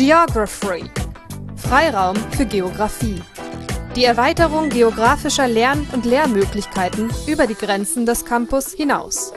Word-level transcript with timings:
Geography. 0.00 0.90
Freiraum 1.56 2.16
für 2.30 2.46
Geographie. 2.46 3.20
Die 3.94 4.04
Erweiterung 4.04 4.70
geografischer 4.70 5.46
Lern- 5.46 5.86
und 5.92 6.06
Lehrmöglichkeiten 6.06 7.10
über 7.26 7.46
die 7.46 7.54
Grenzen 7.54 8.06
des 8.06 8.24
Campus 8.24 8.72
hinaus. 8.72 9.34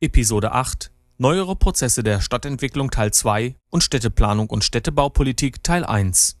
Episode 0.00 0.52
8 0.52 0.92
Neuere 1.18 1.56
Prozesse 1.56 2.04
der 2.04 2.20
Stadtentwicklung 2.20 2.92
Teil 2.92 3.12
2 3.12 3.56
und 3.70 3.82
Städteplanung 3.82 4.48
und 4.48 4.62
Städtebaupolitik 4.62 5.64
Teil 5.64 5.84
1. 5.84 6.36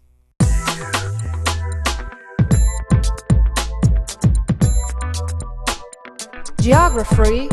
Geography 6.58 7.48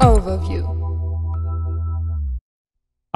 Overview. 0.00 0.77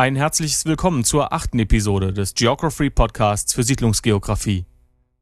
Ein 0.02 0.16
herzliches 0.16 0.64
Willkommen 0.64 1.04
zur 1.04 1.32
achten 1.32 1.60
Episode 1.60 2.12
des 2.12 2.34
Geography 2.34 2.90
Podcasts 2.90 3.54
für 3.54 3.62
Siedlungsgeografie. 3.62 4.66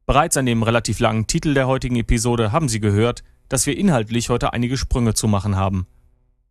Bereits 0.07 0.37
an 0.37 0.47
dem 0.47 0.63
relativ 0.63 0.99
langen 0.99 1.27
Titel 1.27 1.53
der 1.53 1.67
heutigen 1.67 1.97
Episode 1.97 2.51
haben 2.51 2.67
Sie 2.67 2.79
gehört, 2.79 3.23
dass 3.47 3.67
wir 3.67 3.77
inhaltlich 3.77 4.29
heute 4.29 4.53
einige 4.53 4.77
Sprünge 4.77 5.13
zu 5.13 5.27
machen 5.27 5.55
haben. 5.55 5.85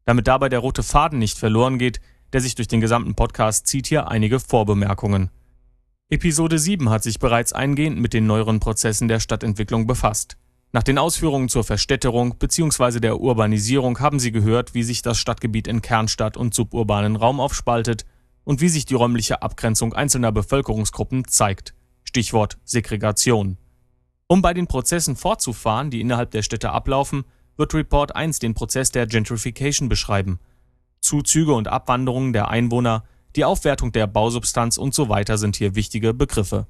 Damit 0.05 0.29
dabei 0.29 0.49
der 0.49 0.61
rote 0.61 0.85
Faden 0.85 1.19
nicht 1.19 1.39
verloren 1.39 1.77
geht, 1.77 2.01
der 2.33 2.41
sich 2.41 2.55
durch 2.55 2.69
den 2.69 2.81
gesamten 2.81 3.17
Podcast 3.17 3.67
zieht, 3.67 3.89
hier 3.89 4.07
einige 4.07 4.39
Vorbemerkungen. 4.39 5.31
Episode 6.09 6.61
7 6.61 6.89
hat 6.89 7.03
sich 7.03 7.19
bereits 7.19 7.53
eingehend 7.53 7.99
mit 7.99 8.15
den 8.15 8.29
neueren 8.29 8.61
Prozessen 8.61 9.09
der 9.09 9.19
Stadtentwicklung 9.19 9.89
befasst. 9.89 10.37
Nach 10.71 10.85
den 10.85 10.99
Ausführungen 10.99 11.49
zur 11.49 11.65
Verstädterung 11.65 12.39
bzw. 12.39 13.01
der 13.01 13.19
Urbanisierung 13.19 13.99
haben 13.99 14.21
Sie 14.21 14.31
gehört, 14.31 14.73
wie 14.73 14.85
sich 14.85 15.03
das 15.03 15.19
Stadtgebiet 15.19 15.67
in 15.67 15.83
Kernstadt 15.83 16.37
und 16.37 16.55
suburbanen 16.55 17.17
Raum 17.17 17.41
aufspaltet 17.41 18.05
und 18.45 18.61
wie 18.61 18.69
sich 18.69 18.85
die 18.85 18.95
räumliche 18.95 19.43
Abgrenzung 19.43 19.93
einzelner 19.93 20.33
Bevölkerungsgruppen 20.33 21.27
zeigt. 21.27 21.75
Stichwort 22.05 22.59
Segregation. 22.65 23.59
Um 24.27 24.43
bei 24.43 24.55
den 24.55 24.67
Prozessen 24.67 25.17
fortzufahren, 25.17 25.91
die 25.91 26.01
innerhalb 26.01 26.31
der 26.31 26.43
Städte 26.43 26.71
ablaufen, 26.71 27.25
wird 27.57 27.75
Report 27.75 28.15
1 28.15 28.39
den 28.39 28.55
Prozess 28.55 28.91
der 28.91 29.07
Gentrification 29.07 29.89
beschreiben. 29.89 30.41
Zuzüge 31.01 31.53
und 31.53 31.69
Abwanderungen 31.69 32.33
der 32.33 32.49
Einwohner, 32.49 33.05
die 33.37 33.45
Aufwertung 33.45 33.93
der 33.93 34.07
Bausubstanz 34.07 34.77
und 34.77 34.95
so 34.95 35.09
weiter 35.09 35.39
sind 35.39 35.57
hier 35.57 35.75
wichtige 35.75 36.15
Begriffe. 36.15 36.67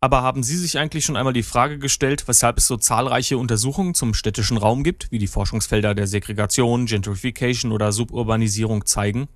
Aber 0.00 0.22
haben 0.22 0.42
Sie 0.42 0.56
sich 0.56 0.78
eigentlich 0.78 1.04
schon 1.04 1.16
einmal 1.16 1.32
die 1.32 1.44
Frage 1.44 1.78
gestellt, 1.78 2.26
weshalb 2.26 2.58
es 2.58 2.66
so 2.66 2.76
zahlreiche 2.76 3.38
Untersuchungen 3.38 3.94
zum 3.94 4.14
städtischen 4.14 4.56
Raum 4.56 4.82
gibt, 4.82 5.12
wie 5.12 5.18
die 5.18 5.28
Forschungsfelder 5.28 5.94
der 5.94 6.08
Segregation, 6.08 6.86
Gentrification 6.86 7.70
oder 7.70 7.92
Suburbanisierung 7.92 8.84
zeigen? 8.84 9.28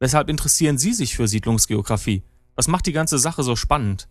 Weshalb 0.00 0.30
interessieren 0.30 0.78
Sie 0.78 0.94
sich 0.94 1.14
für 1.14 1.28
Siedlungsgeografie? 1.28 2.22
Was 2.56 2.68
macht 2.68 2.86
die 2.86 2.92
ganze 2.92 3.18
Sache 3.18 3.42
so 3.42 3.54
spannend? 3.54 4.08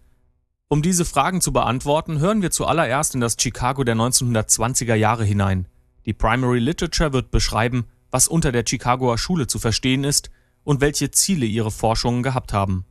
Um 0.67 0.83
diese 0.83 1.03
Fragen 1.03 1.41
zu 1.41 1.51
beantworten, 1.51 2.19
hören 2.19 2.43
wir 2.43 2.51
zuallererst 2.51 3.15
in 3.15 3.21
das 3.21 3.35
Chicago 3.39 3.83
der 3.83 3.95
1920er 3.95 4.93
Jahre 4.93 5.25
hinein. 5.25 5.67
Die 6.05 6.13
Primary 6.13 6.59
Literature 6.59 7.11
wird 7.11 7.31
beschreiben, 7.31 7.85
was 8.11 8.27
unter 8.27 8.51
der 8.51 8.65
Chicagoer 8.67 9.17
Schule 9.17 9.47
zu 9.47 9.57
verstehen 9.57 10.03
ist 10.03 10.29
und 10.63 10.79
welche 10.79 11.09
Ziele 11.09 11.47
ihre 11.47 11.71
Forschungen 11.71 12.21
gehabt 12.21 12.53
haben. 12.53 12.85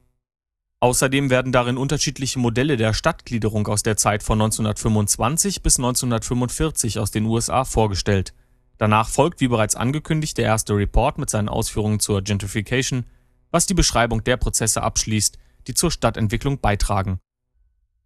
Außerdem 0.80 1.30
werden 1.30 1.52
darin 1.52 1.78
unterschiedliche 1.78 2.40
Modelle 2.40 2.76
der 2.76 2.94
Stadtgliederung 2.94 3.68
aus 3.68 3.84
der 3.84 3.96
Zeit 3.96 4.24
von 4.24 4.40
1925 4.40 5.62
bis 5.62 5.78
1945 5.78 6.98
aus 6.98 7.12
den 7.12 7.26
USA 7.26 7.64
vorgestellt. 7.64 8.34
Danach 8.78 9.08
folgt, 9.08 9.40
wie 9.40 9.48
bereits 9.48 9.74
angekündigt, 9.74 10.38
der 10.38 10.46
erste 10.46 10.74
Report 10.74 11.18
mit 11.18 11.28
seinen 11.28 11.48
Ausführungen 11.48 12.00
zur 12.00 12.22
Gentrification, 12.22 13.04
was 13.50 13.66
die 13.66 13.74
Beschreibung 13.74 14.22
der 14.24 14.36
Prozesse 14.36 14.82
abschließt, 14.82 15.38
die 15.66 15.74
zur 15.74 15.90
Stadtentwicklung 15.90 16.60
beitragen. 16.60 17.18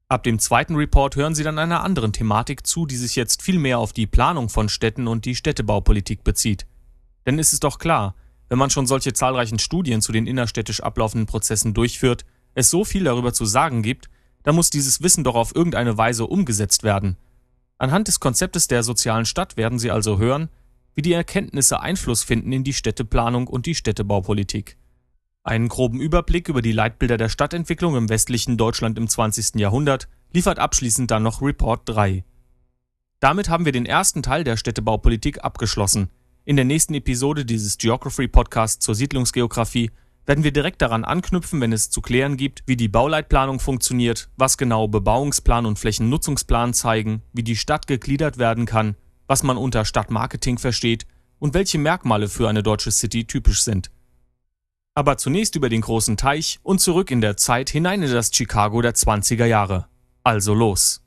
Ab 0.08 0.22
dem 0.24 0.38
zweiten 0.38 0.76
Report 0.76 1.16
hören 1.16 1.34
Sie 1.34 1.42
dann 1.42 1.58
einer 1.58 1.82
anderen 1.82 2.12
Thematik 2.12 2.66
zu, 2.66 2.86
die 2.86 2.96
sich 2.96 3.16
jetzt 3.16 3.42
viel 3.42 3.58
mehr 3.58 3.78
auf 3.78 3.92
die 3.92 4.06
Planung 4.06 4.48
von 4.48 4.68
Städten 4.68 5.08
und 5.08 5.24
die 5.24 5.34
Städtebaupolitik 5.34 6.24
bezieht. 6.24 6.66
Denn 7.24 7.38
es 7.38 7.52
ist 7.52 7.64
doch 7.64 7.78
klar, 7.78 8.14
wenn 8.48 8.58
man 8.58 8.68
schon 8.68 8.86
solche 8.86 9.14
zahlreichen 9.14 9.58
Studien 9.58 10.02
zu 10.02 10.12
den 10.12 10.26
innerstädtisch 10.26 10.82
ablaufenden 10.82 11.26
Prozessen 11.26 11.72
durchführt, 11.72 12.24
es 12.54 12.68
so 12.68 12.84
viel 12.84 13.04
darüber 13.04 13.32
zu 13.32 13.46
sagen 13.46 13.82
gibt, 13.82 14.10
dann 14.42 14.54
muss 14.54 14.70
dieses 14.70 15.02
Wissen 15.02 15.24
doch 15.24 15.34
auf 15.34 15.54
irgendeine 15.54 15.96
Weise 15.96 16.26
umgesetzt 16.26 16.82
werden. 16.82 17.16
Anhand 17.78 18.08
des 18.08 18.20
Konzeptes 18.20 18.68
der 18.68 18.82
sozialen 18.82 19.24
Stadt 19.24 19.56
werden 19.56 19.78
Sie 19.78 19.90
also 19.90 20.18
hören, 20.18 20.50
wie 20.94 21.02
die 21.02 21.12
Erkenntnisse 21.12 21.80
Einfluss 21.80 22.22
finden 22.22 22.52
in 22.52 22.64
die 22.64 22.72
Städteplanung 22.72 23.46
und 23.46 23.66
die 23.66 23.74
Städtebaupolitik. 23.74 24.76
Einen 25.44 25.68
groben 25.68 26.00
Überblick 26.00 26.48
über 26.48 26.62
die 26.62 26.72
Leitbilder 26.72 27.16
der 27.16 27.28
Stadtentwicklung 27.28 27.96
im 27.96 28.08
westlichen 28.08 28.56
Deutschland 28.56 28.96
im 28.98 29.08
20. 29.08 29.56
Jahrhundert 29.56 30.08
liefert 30.32 30.58
abschließend 30.58 31.10
dann 31.10 31.24
noch 31.24 31.42
Report 31.42 31.82
3. 31.86 32.24
Damit 33.18 33.48
haben 33.48 33.64
wir 33.64 33.72
den 33.72 33.86
ersten 33.86 34.22
Teil 34.22 34.44
der 34.44 34.56
Städtebaupolitik 34.56 35.44
abgeschlossen. 35.44 36.10
In 36.44 36.56
der 36.56 36.64
nächsten 36.64 36.94
Episode 36.94 37.44
dieses 37.44 37.78
Geography 37.78 38.28
Podcasts 38.28 38.84
zur 38.84 38.94
Siedlungsgeografie 38.94 39.90
werden 40.26 40.44
wir 40.44 40.52
direkt 40.52 40.82
daran 40.82 41.04
anknüpfen, 41.04 41.60
wenn 41.60 41.72
es 41.72 41.90
zu 41.90 42.00
klären 42.00 42.36
gibt, 42.36 42.62
wie 42.66 42.76
die 42.76 42.88
Bauleitplanung 42.88 43.60
funktioniert, 43.60 44.28
was 44.36 44.56
genau 44.56 44.88
Bebauungsplan 44.88 45.66
und 45.66 45.78
Flächennutzungsplan 45.78 46.74
zeigen, 46.74 47.22
wie 47.32 47.42
die 47.42 47.56
Stadt 47.56 47.86
gegliedert 47.86 48.38
werden 48.38 48.66
kann, 48.66 48.96
was 49.26 49.42
man 49.42 49.56
unter 49.56 49.84
Stadtmarketing 49.84 50.58
versteht 50.58 51.06
und 51.38 51.54
welche 51.54 51.78
Merkmale 51.78 52.28
für 52.28 52.48
eine 52.48 52.62
deutsche 52.62 52.90
City 52.90 53.24
typisch 53.24 53.62
sind. 53.62 53.90
Aber 54.94 55.16
zunächst 55.16 55.56
über 55.56 55.68
den 55.68 55.80
großen 55.80 56.16
Teich 56.16 56.60
und 56.62 56.80
zurück 56.80 57.10
in 57.10 57.20
der 57.20 57.36
Zeit 57.36 57.70
hinein 57.70 58.02
in 58.02 58.12
das 58.12 58.30
Chicago 58.32 58.82
der 58.82 58.94
20er 58.94 59.46
Jahre. 59.46 59.86
Also 60.22 60.54
los! 60.54 61.02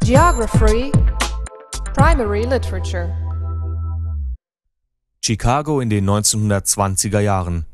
Geography 0.00 0.90
Primary 1.94 2.44
Literature. 2.46 3.12
Chicago 5.20 5.80
in 5.80 5.90
den 5.90 6.08
1920er 6.08 7.20
Jahren. 7.20 7.66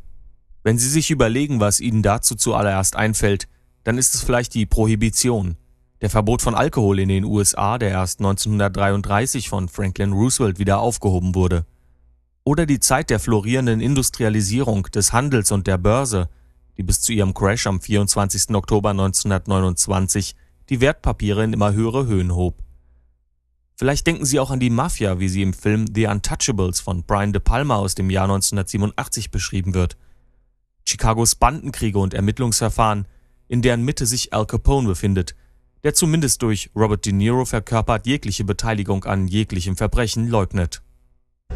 Wenn 0.64 0.76
Sie 0.76 0.88
sich 0.88 1.12
überlegen, 1.12 1.60
was 1.60 1.78
Ihnen 1.78 2.02
dazu 2.02 2.34
zuallererst 2.34 2.96
einfällt, 2.96 3.46
dann 3.84 3.98
ist 3.98 4.14
es 4.14 4.22
vielleicht 4.22 4.54
die 4.54 4.66
Prohibition, 4.66 5.56
der 6.00 6.10
Verbot 6.10 6.42
von 6.42 6.54
Alkohol 6.54 6.98
in 6.98 7.08
den 7.08 7.24
USA, 7.24 7.78
der 7.78 7.90
erst 7.90 8.20
1933 8.20 9.48
von 9.48 9.68
Franklin 9.68 10.12
Roosevelt 10.12 10.58
wieder 10.58 10.80
aufgehoben 10.80 11.34
wurde. 11.34 11.64
Oder 12.44 12.66
die 12.66 12.80
Zeit 12.80 13.08
der 13.08 13.20
florierenden 13.20 13.80
Industrialisierung 13.80 14.82
des 14.94 15.12
Handels 15.12 15.50
und 15.50 15.66
der 15.66 15.78
Börse, 15.78 16.28
die 16.76 16.82
bis 16.82 17.00
zu 17.00 17.12
ihrem 17.12 17.32
Crash 17.32 17.66
am 17.66 17.80
24. 17.80 18.54
Oktober 18.54 18.90
1929 18.90 20.34
die 20.68 20.80
Wertpapiere 20.80 21.44
in 21.44 21.52
immer 21.52 21.72
höhere 21.72 22.06
Höhen 22.06 22.34
hob. 22.34 22.62
Vielleicht 23.76 24.06
denken 24.06 24.24
Sie 24.24 24.38
auch 24.38 24.50
an 24.50 24.60
die 24.60 24.70
Mafia, 24.70 25.18
wie 25.18 25.28
sie 25.28 25.42
im 25.42 25.52
Film 25.52 25.86
The 25.92 26.06
Untouchables 26.06 26.80
von 26.80 27.02
Brian 27.02 27.32
De 27.32 27.40
Palma 27.40 27.76
aus 27.76 27.94
dem 27.94 28.08
Jahr 28.08 28.24
1987 28.24 29.30
beschrieben 29.30 29.74
wird. 29.74 29.96
Chicagos 30.86 31.34
Bandenkriege 31.34 31.98
und 31.98 32.14
Ermittlungsverfahren, 32.14 33.06
in 33.54 33.62
deren 33.62 33.84
Mitte 33.84 34.04
sich 34.04 34.32
Al 34.32 34.46
Capone 34.46 34.88
befindet, 34.88 35.36
der 35.84 35.94
zumindest 35.94 36.42
durch 36.42 36.70
Robert 36.74 37.06
De 37.06 37.12
Niro 37.12 37.44
verkörpert 37.44 38.04
jegliche 38.04 38.42
Beteiligung 38.42 39.04
an 39.04 39.28
jeglichem 39.28 39.76
Verbrechen 39.76 40.28
leugnet. 40.28 40.82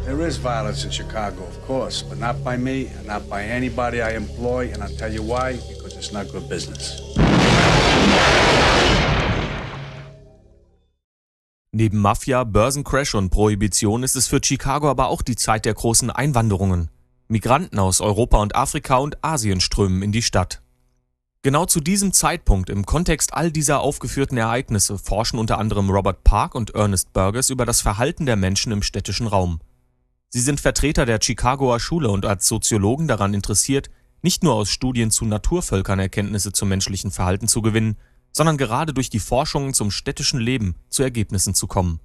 There 0.05 0.25
is 0.25 0.37
violence 0.37 0.85
in 0.85 0.93
Chicago, 0.93 1.43
of 1.43 1.67
course, 1.67 2.05
but 2.05 2.21
not 2.21 2.45
by 2.45 2.57
me 2.57 2.87
not 3.05 3.29
by 3.29 3.43
anybody 3.43 3.97
I 3.97 4.15
employ, 4.15 4.73
and 4.73 4.81
I'll 4.81 4.97
tell 4.97 5.13
you 5.13 5.25
why, 5.25 5.59
because 5.69 5.97
it's 5.97 6.13
not 6.13 6.31
good 6.31 6.49
business. 6.49 7.03
Neben 11.73 11.99
Mafia, 11.99 12.45
Börsencrash 12.45 13.17
und 13.17 13.31
Prohibition 13.31 14.05
ist 14.05 14.15
es 14.15 14.29
für 14.29 14.41
Chicago 14.41 14.89
aber 14.89 15.09
auch 15.09 15.23
die 15.23 15.37
Zeit 15.37 15.65
der 15.65 15.75
großen 15.75 16.11
Einwanderungen. 16.11 16.91
Migranten 17.27 17.81
aus 17.81 18.01
Europa 18.01 18.39
und 18.39 18.55
Afrika 18.55 18.99
und 18.99 19.25
Asien 19.25 19.61
strömen 19.61 20.03
in 20.03 20.13
die 20.13 20.23
Stadt. 20.23 20.63
Genau 21.43 21.67
zu 21.67 21.81
diesem 21.81 22.13
Zeitpunkt 22.13 22.69
im 22.69 22.85
Kontext 22.85 23.33
all 23.33 23.53
dieser 23.53 23.81
aufgeführten 23.81 24.37
Ereignisse 24.37 24.99
forschen 24.99 25.39
unter 25.39 25.59
anderem 25.59 25.89
Robert 25.89 26.25
Park 26.25 26.57
und 26.57 26.75
Ernest 26.75 27.13
Burgess 27.13 27.49
über 27.49 27.65
das 27.65 27.81
Verhalten 27.81 28.27
der 28.27 28.35
Menschen 28.35 28.73
im 28.73 28.83
städtischen 28.83 29.29
Raum. 29.29 29.61
Sie 30.31 30.41
sind 30.41 30.61
Vertreter 30.61 31.07
der 31.07 31.21
Chicagoer 31.23 31.79
Schule 31.79 32.11
und 32.11 32.27
als 32.27 32.49
Soziologen 32.49 33.07
daran 33.07 33.35
interessiert, 33.35 33.89
nicht 34.21 34.43
nur 34.43 34.55
aus 34.55 34.69
Studien 34.69 35.13
zu 35.13 35.25
Naturvölkern 35.27 36.01
Erkenntnisse 36.01 36.51
zum 36.51 36.71
menschlichen 36.71 37.13
Verhalten 37.13 37.47
zu 37.47 37.63
gewinnen, 37.63 37.97
sondern 38.33 38.59
gerade 38.59 38.93
durch 38.93 39.09
die 39.09 39.21
Forschungen 39.21 39.75
zum 39.75 39.93
städtischen 39.93 40.41
Leben 40.41 40.75
zu 40.91 41.05
Ergebnissen 41.05 41.55
zu 41.55 41.69
kommen. 41.69 42.01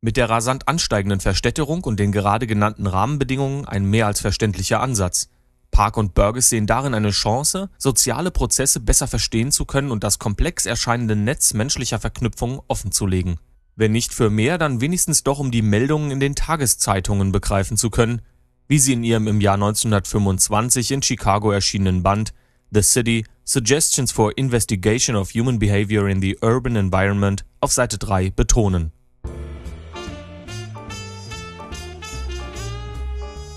Mit 0.00 0.16
der 0.16 0.28
rasant 0.28 0.66
ansteigenden 0.66 1.20
Verstädterung 1.20 1.84
und 1.84 1.98
den 1.98 2.10
gerade 2.10 2.48
genannten 2.48 2.88
Rahmenbedingungen 2.88 3.64
ein 3.64 3.84
mehr 3.84 4.06
als 4.06 4.20
verständlicher 4.20 4.80
Ansatz. 4.80 5.30
Park 5.74 5.96
und 5.96 6.14
Burgess 6.14 6.50
sehen 6.50 6.68
darin 6.68 6.94
eine 6.94 7.10
Chance, 7.10 7.68
soziale 7.78 8.30
Prozesse 8.30 8.78
besser 8.78 9.08
verstehen 9.08 9.50
zu 9.50 9.64
können 9.64 9.90
und 9.90 10.04
das 10.04 10.20
komplex 10.20 10.66
erscheinende 10.66 11.16
Netz 11.16 11.52
menschlicher 11.52 11.98
Verknüpfungen 11.98 12.60
offenzulegen. 12.68 13.40
Wenn 13.74 13.90
nicht 13.90 14.14
für 14.14 14.30
mehr, 14.30 14.56
dann 14.56 14.80
wenigstens 14.80 15.24
doch 15.24 15.40
um 15.40 15.50
die 15.50 15.62
Meldungen 15.62 16.12
in 16.12 16.20
den 16.20 16.36
Tageszeitungen 16.36 17.32
begreifen 17.32 17.76
zu 17.76 17.90
können, 17.90 18.22
wie 18.68 18.78
sie 18.78 18.92
in 18.92 19.02
ihrem 19.02 19.26
im 19.26 19.40
Jahr 19.40 19.54
1925 19.54 20.92
in 20.92 21.02
Chicago 21.02 21.50
erschienenen 21.50 22.04
Band 22.04 22.32
The 22.70 22.82
City 22.82 23.26
Suggestions 23.42 24.12
for 24.12 24.38
Investigation 24.38 25.16
of 25.16 25.34
Human 25.34 25.58
Behavior 25.58 26.08
in 26.08 26.22
the 26.22 26.38
Urban 26.40 26.76
Environment 26.76 27.44
auf 27.60 27.72
Seite 27.72 27.98
3 27.98 28.30
betonen. 28.30 28.92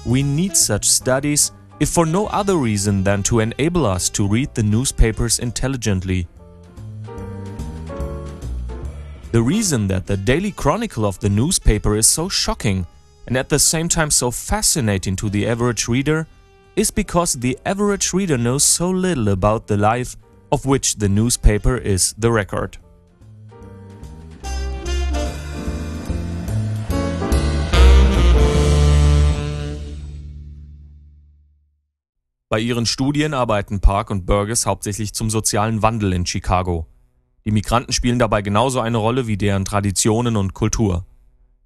We 0.03 0.23
need 0.23 0.57
such 0.57 0.85
studies 0.85 1.53
if 1.79 1.89
for 1.89 2.05
no 2.05 2.27
other 2.27 2.57
reason 2.57 3.03
than 3.03 3.21
to 3.23 3.39
enable 3.39 3.85
us 3.85 4.09
to 4.09 4.27
read 4.27 4.53
the 4.53 4.63
newspapers 4.63 5.39
intelligently. 5.39 6.27
The 9.31 9.41
reason 9.41 9.87
that 9.87 10.07
the 10.07 10.17
daily 10.17 10.51
chronicle 10.51 11.05
of 11.05 11.19
the 11.19 11.29
newspaper 11.29 11.95
is 11.95 12.07
so 12.07 12.29
shocking 12.29 12.87
and 13.27 13.37
at 13.37 13.49
the 13.49 13.59
same 13.59 13.89
time 13.89 14.09
so 14.09 14.31
fascinating 14.31 15.15
to 15.17 15.29
the 15.29 15.47
average 15.47 15.87
reader 15.87 16.27
is 16.75 16.91
because 16.91 17.33
the 17.33 17.57
average 17.65 18.13
reader 18.13 18.37
knows 18.37 18.63
so 18.63 18.89
little 18.89 19.29
about 19.29 19.67
the 19.67 19.77
life 19.77 20.15
of 20.51 20.65
which 20.65 20.95
the 20.95 21.09
newspaper 21.09 21.77
is 21.77 22.13
the 22.17 22.31
record. 22.31 22.77
Bei 32.49 32.61
ihren 32.61 32.85
Studien 32.85 33.33
arbeiten 33.33 33.81
Park 33.81 34.09
und 34.09 34.25
Burgess 34.25 34.65
hauptsächlich 34.65 35.13
zum 35.13 35.29
sozialen 35.29 35.81
Wandel 35.81 36.13
in 36.13 36.25
Chicago. 36.25 36.87
Die 37.43 37.51
Migranten 37.51 37.91
spielen 37.91 38.19
dabei 38.19 38.41
genauso 38.41 38.79
eine 38.79 38.99
Rolle 38.99 39.27
wie 39.27 39.35
deren 39.35 39.65
Traditionen 39.65 40.37
und 40.37 40.53
Kultur. 40.53 41.05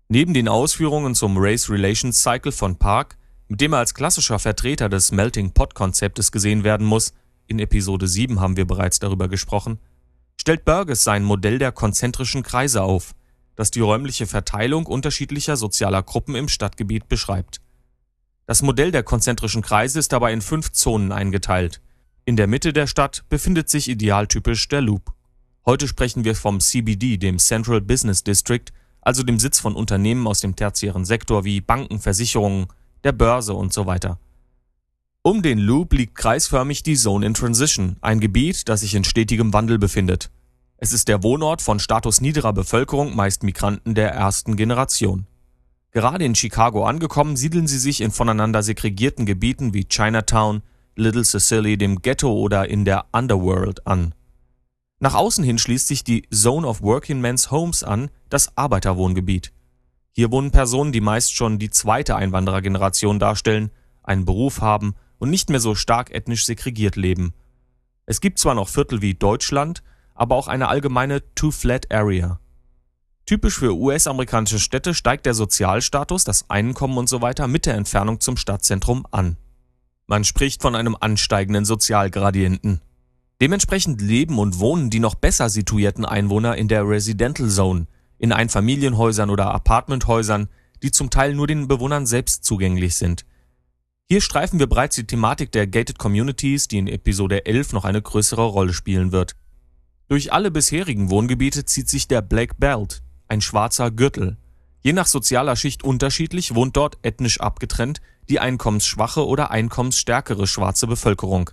Neben 0.09 0.33
den 0.33 0.47
Ausführungen 0.47 1.13
zum 1.13 1.37
Race 1.37 1.69
Relations 1.69 2.23
Cycle 2.23 2.51
von 2.51 2.77
Park, 2.77 3.19
mit 3.47 3.61
dem 3.61 3.73
er 3.73 3.79
als 3.79 3.93
klassischer 3.93 4.39
Vertreter 4.39 4.89
des 4.89 5.11
Melting 5.11 5.51
Pot 5.51 5.75
Konzeptes 5.75 6.31
gesehen 6.31 6.63
werden 6.63 6.87
muss, 6.87 7.13
in 7.45 7.59
Episode 7.59 8.07
7 8.07 8.39
haben 8.39 8.57
wir 8.57 8.65
bereits 8.65 8.97
darüber 8.97 9.27
gesprochen, 9.27 9.77
stellt 10.35 10.65
Burgess 10.65 11.03
sein 11.03 11.23
Modell 11.23 11.59
der 11.59 11.71
konzentrischen 11.71 12.41
Kreise 12.41 12.81
auf, 12.81 13.13
das 13.55 13.69
die 13.69 13.81
räumliche 13.81 14.25
Verteilung 14.25 14.87
unterschiedlicher 14.87 15.57
sozialer 15.57 16.01
Gruppen 16.01 16.33
im 16.33 16.47
Stadtgebiet 16.47 17.07
beschreibt. 17.07 17.61
Das 18.51 18.63
Modell 18.63 18.91
der 18.91 19.03
konzentrischen 19.03 19.61
Kreise 19.61 19.97
ist 19.97 20.11
dabei 20.11 20.33
in 20.33 20.41
fünf 20.41 20.73
Zonen 20.73 21.13
eingeteilt. 21.13 21.79
In 22.25 22.35
der 22.35 22.47
Mitte 22.47 22.73
der 22.73 22.85
Stadt 22.85 23.23
befindet 23.29 23.69
sich 23.69 23.87
idealtypisch 23.87 24.67
der 24.67 24.81
Loop. 24.81 25.13
Heute 25.65 25.87
sprechen 25.87 26.25
wir 26.25 26.35
vom 26.35 26.59
CBD, 26.59 27.15
dem 27.15 27.39
Central 27.39 27.79
Business 27.79 28.25
District, 28.25 28.65
also 28.99 29.23
dem 29.23 29.39
Sitz 29.39 29.61
von 29.61 29.73
Unternehmen 29.73 30.27
aus 30.27 30.41
dem 30.41 30.57
tertiären 30.57 31.05
Sektor 31.05 31.45
wie 31.45 31.61
Banken, 31.61 32.01
Versicherungen, 32.01 32.67
der 33.05 33.13
Börse 33.13 33.53
und 33.53 33.71
so 33.71 33.85
weiter. 33.85 34.19
Um 35.21 35.41
den 35.41 35.57
Loop 35.57 35.93
liegt 35.93 36.15
kreisförmig 36.15 36.83
die 36.83 36.97
Zone 36.97 37.27
in 37.27 37.33
Transition, 37.33 37.95
ein 38.01 38.19
Gebiet, 38.19 38.67
das 38.67 38.81
sich 38.81 38.95
in 38.95 39.05
stetigem 39.05 39.53
Wandel 39.53 39.79
befindet. 39.79 40.29
Es 40.75 40.91
ist 40.91 41.07
der 41.07 41.23
Wohnort 41.23 41.61
von 41.61 41.79
status 41.79 42.19
niederer 42.19 42.51
Bevölkerung, 42.51 43.15
meist 43.15 43.43
Migranten 43.43 43.95
der 43.95 44.11
ersten 44.11 44.57
Generation. 44.57 45.25
Gerade 45.91 46.23
in 46.23 46.35
Chicago 46.35 46.85
angekommen, 46.85 47.35
siedeln 47.35 47.67
sie 47.67 47.77
sich 47.77 47.99
in 47.99 48.11
voneinander 48.11 48.63
segregierten 48.63 49.25
Gebieten 49.25 49.73
wie 49.73 49.85
Chinatown, 49.85 50.63
Little 50.95 51.25
Sicily, 51.25 51.77
dem 51.77 52.01
Ghetto 52.01 52.31
oder 52.31 52.69
in 52.69 52.85
der 52.85 53.05
Underworld 53.11 53.85
an. 53.85 54.15
Nach 54.99 55.15
außen 55.15 55.43
hin 55.43 55.57
schließt 55.57 55.87
sich 55.87 56.03
die 56.03 56.29
Zone 56.29 56.67
of 56.67 56.81
Working 56.81 57.19
Men's 57.21 57.51
Homes 57.51 57.83
an, 57.83 58.09
das 58.29 58.55
Arbeiterwohngebiet. 58.57 59.51
Hier 60.13 60.31
wohnen 60.31 60.51
Personen, 60.51 60.91
die 60.91 61.01
meist 61.01 61.35
schon 61.35 61.59
die 61.59 61.69
zweite 61.69 62.15
Einwanderergeneration 62.15 63.17
darstellen, 63.17 63.71
einen 64.03 64.25
Beruf 64.25 64.61
haben 64.61 64.95
und 65.17 65.29
nicht 65.29 65.49
mehr 65.49 65.59
so 65.59 65.75
stark 65.75 66.13
ethnisch 66.13 66.45
segregiert 66.45 66.95
leben. 66.95 67.33
Es 68.05 68.19
gibt 68.19 68.39
zwar 68.39 68.55
noch 68.55 68.67
Viertel 68.67 69.01
wie 69.01 69.13
Deutschland, 69.13 69.83
aber 70.13 70.35
auch 70.35 70.47
eine 70.47 70.67
allgemeine 70.67 71.23
Two-Flat 71.35 71.91
Area. 71.93 72.40
Typisch 73.25 73.59
für 73.59 73.75
US-amerikanische 73.75 74.59
Städte 74.59 74.93
steigt 74.93 75.25
der 75.25 75.33
Sozialstatus, 75.33 76.23
das 76.23 76.49
Einkommen 76.49 76.97
und 76.97 77.07
so 77.07 77.21
weiter 77.21 77.47
mit 77.47 77.65
der 77.65 77.75
Entfernung 77.75 78.19
zum 78.19 78.35
Stadtzentrum 78.35 79.05
an. 79.11 79.37
Man 80.07 80.23
spricht 80.23 80.61
von 80.61 80.75
einem 80.75 80.97
ansteigenden 80.99 81.63
Sozialgradienten. 81.63 82.81
Dementsprechend 83.39 84.01
leben 84.01 84.37
und 84.39 84.59
wohnen 84.59 84.89
die 84.89 84.99
noch 84.99 85.15
besser 85.15 85.49
situierten 85.49 86.05
Einwohner 86.05 86.57
in 86.57 86.67
der 86.67 86.87
Residential 86.87 87.49
Zone, 87.49 87.87
in 88.17 88.31
Einfamilienhäusern 88.31 89.29
oder 89.29 89.51
Apartmenthäusern, 89.53 90.49
die 90.83 90.91
zum 90.91 91.09
Teil 91.09 91.33
nur 91.33 91.47
den 91.47 91.67
Bewohnern 91.67 92.05
selbst 92.05 92.43
zugänglich 92.43 92.95
sind. 92.95 93.25
Hier 94.09 94.19
streifen 94.19 94.59
wir 94.59 94.67
bereits 94.67 94.97
die 94.97 95.07
Thematik 95.07 95.53
der 95.53 95.67
Gated 95.67 95.97
Communities, 95.97 96.67
die 96.67 96.79
in 96.79 96.87
Episode 96.87 97.45
11 97.45 97.71
noch 97.71 97.85
eine 97.85 98.01
größere 98.01 98.43
Rolle 98.43 98.73
spielen 98.73 99.13
wird. 99.13 99.37
Durch 100.09 100.33
alle 100.33 100.51
bisherigen 100.51 101.09
Wohngebiete 101.09 101.63
zieht 101.63 101.87
sich 101.87 102.09
der 102.09 102.21
Black 102.21 102.59
Belt, 102.59 103.01
ein 103.31 103.39
schwarzer 103.39 103.91
Gürtel. 103.91 104.35
Je 104.81 104.91
nach 104.91 105.07
sozialer 105.07 105.55
Schicht 105.55 105.83
unterschiedlich 105.85 106.53
wohnt 106.53 106.75
dort 106.75 106.97
ethnisch 107.01 107.39
abgetrennt 107.39 108.01
die 108.29 108.41
einkommensschwache 108.41 109.25
oder 109.25 109.51
einkommensstärkere 109.51 110.47
schwarze 110.47 110.85
Bevölkerung. 110.85 111.49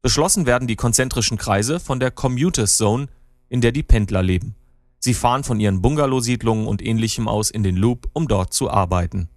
Beschlossen 0.00 0.46
werden 0.46 0.68
die 0.68 0.76
konzentrischen 0.76 1.38
Kreise 1.38 1.80
von 1.80 1.98
der 2.00 2.12
Commuters 2.12 2.76
Zone, 2.76 3.08
in 3.48 3.60
der 3.60 3.72
die 3.72 3.82
Pendler 3.82 4.22
leben. 4.22 4.54
Sie 5.00 5.14
fahren 5.14 5.42
von 5.44 5.58
ihren 5.58 5.82
Bungalowsiedlungen 5.82 6.66
und 6.66 6.82
ähnlichem 6.82 7.26
aus 7.26 7.50
in 7.50 7.64
den 7.64 7.76
Loop, 7.76 8.08
um 8.12 8.28
dort 8.28 8.52
zu 8.52 8.70
arbeiten. 8.70 9.28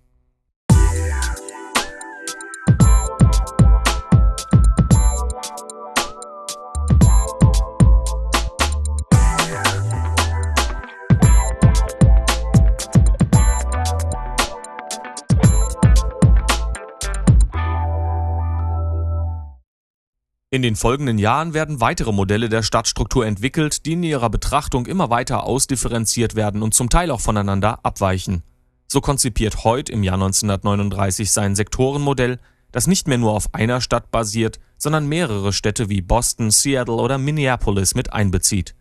In 20.56 20.62
den 20.62 20.78
folgenden 20.78 21.18
Jahren 21.18 21.54
werden 21.54 21.82
weitere 21.82 22.14
Modelle 22.14 22.48
der 22.48 22.64
Stadtstruktur 22.64 23.26
entwickelt, 23.26 23.86
die 23.86 23.92
in 23.92 24.04
ihrer 24.04 24.30
Betrachtung 24.30 24.86
immer 24.86 25.10
weiter 25.10 25.44
ausdifferenziert 25.44 26.36
werden 26.36 26.64
und 26.64 26.74
zum 26.74 26.90
Teil 26.90 27.12
auch 27.12 27.20
voneinander 27.20 27.84
abweichen. 27.84 28.42
So 28.88 29.02
konzipiert 29.02 29.66
Hoyt 29.66 29.90
im 29.90 30.02
Jahr 30.02 30.14
1939 30.14 31.30
sein 31.30 31.58
Sektorenmodell, 31.58 32.40
das 32.72 32.88
nicht 32.88 33.06
mehr 33.10 33.18
nur 33.18 33.34
auf 33.34 33.54
einer 33.54 33.82
Stadt 33.82 34.12
basiert, 34.12 34.62
sondern 34.78 35.10
mehrere 35.10 35.52
Städte 35.52 35.90
wie 35.90 36.00
Boston, 36.00 36.52
Seattle 36.52 36.96
oder 36.96 37.18
Minneapolis 37.18 37.94
mit 37.94 38.14
einbezieht. 38.14 38.76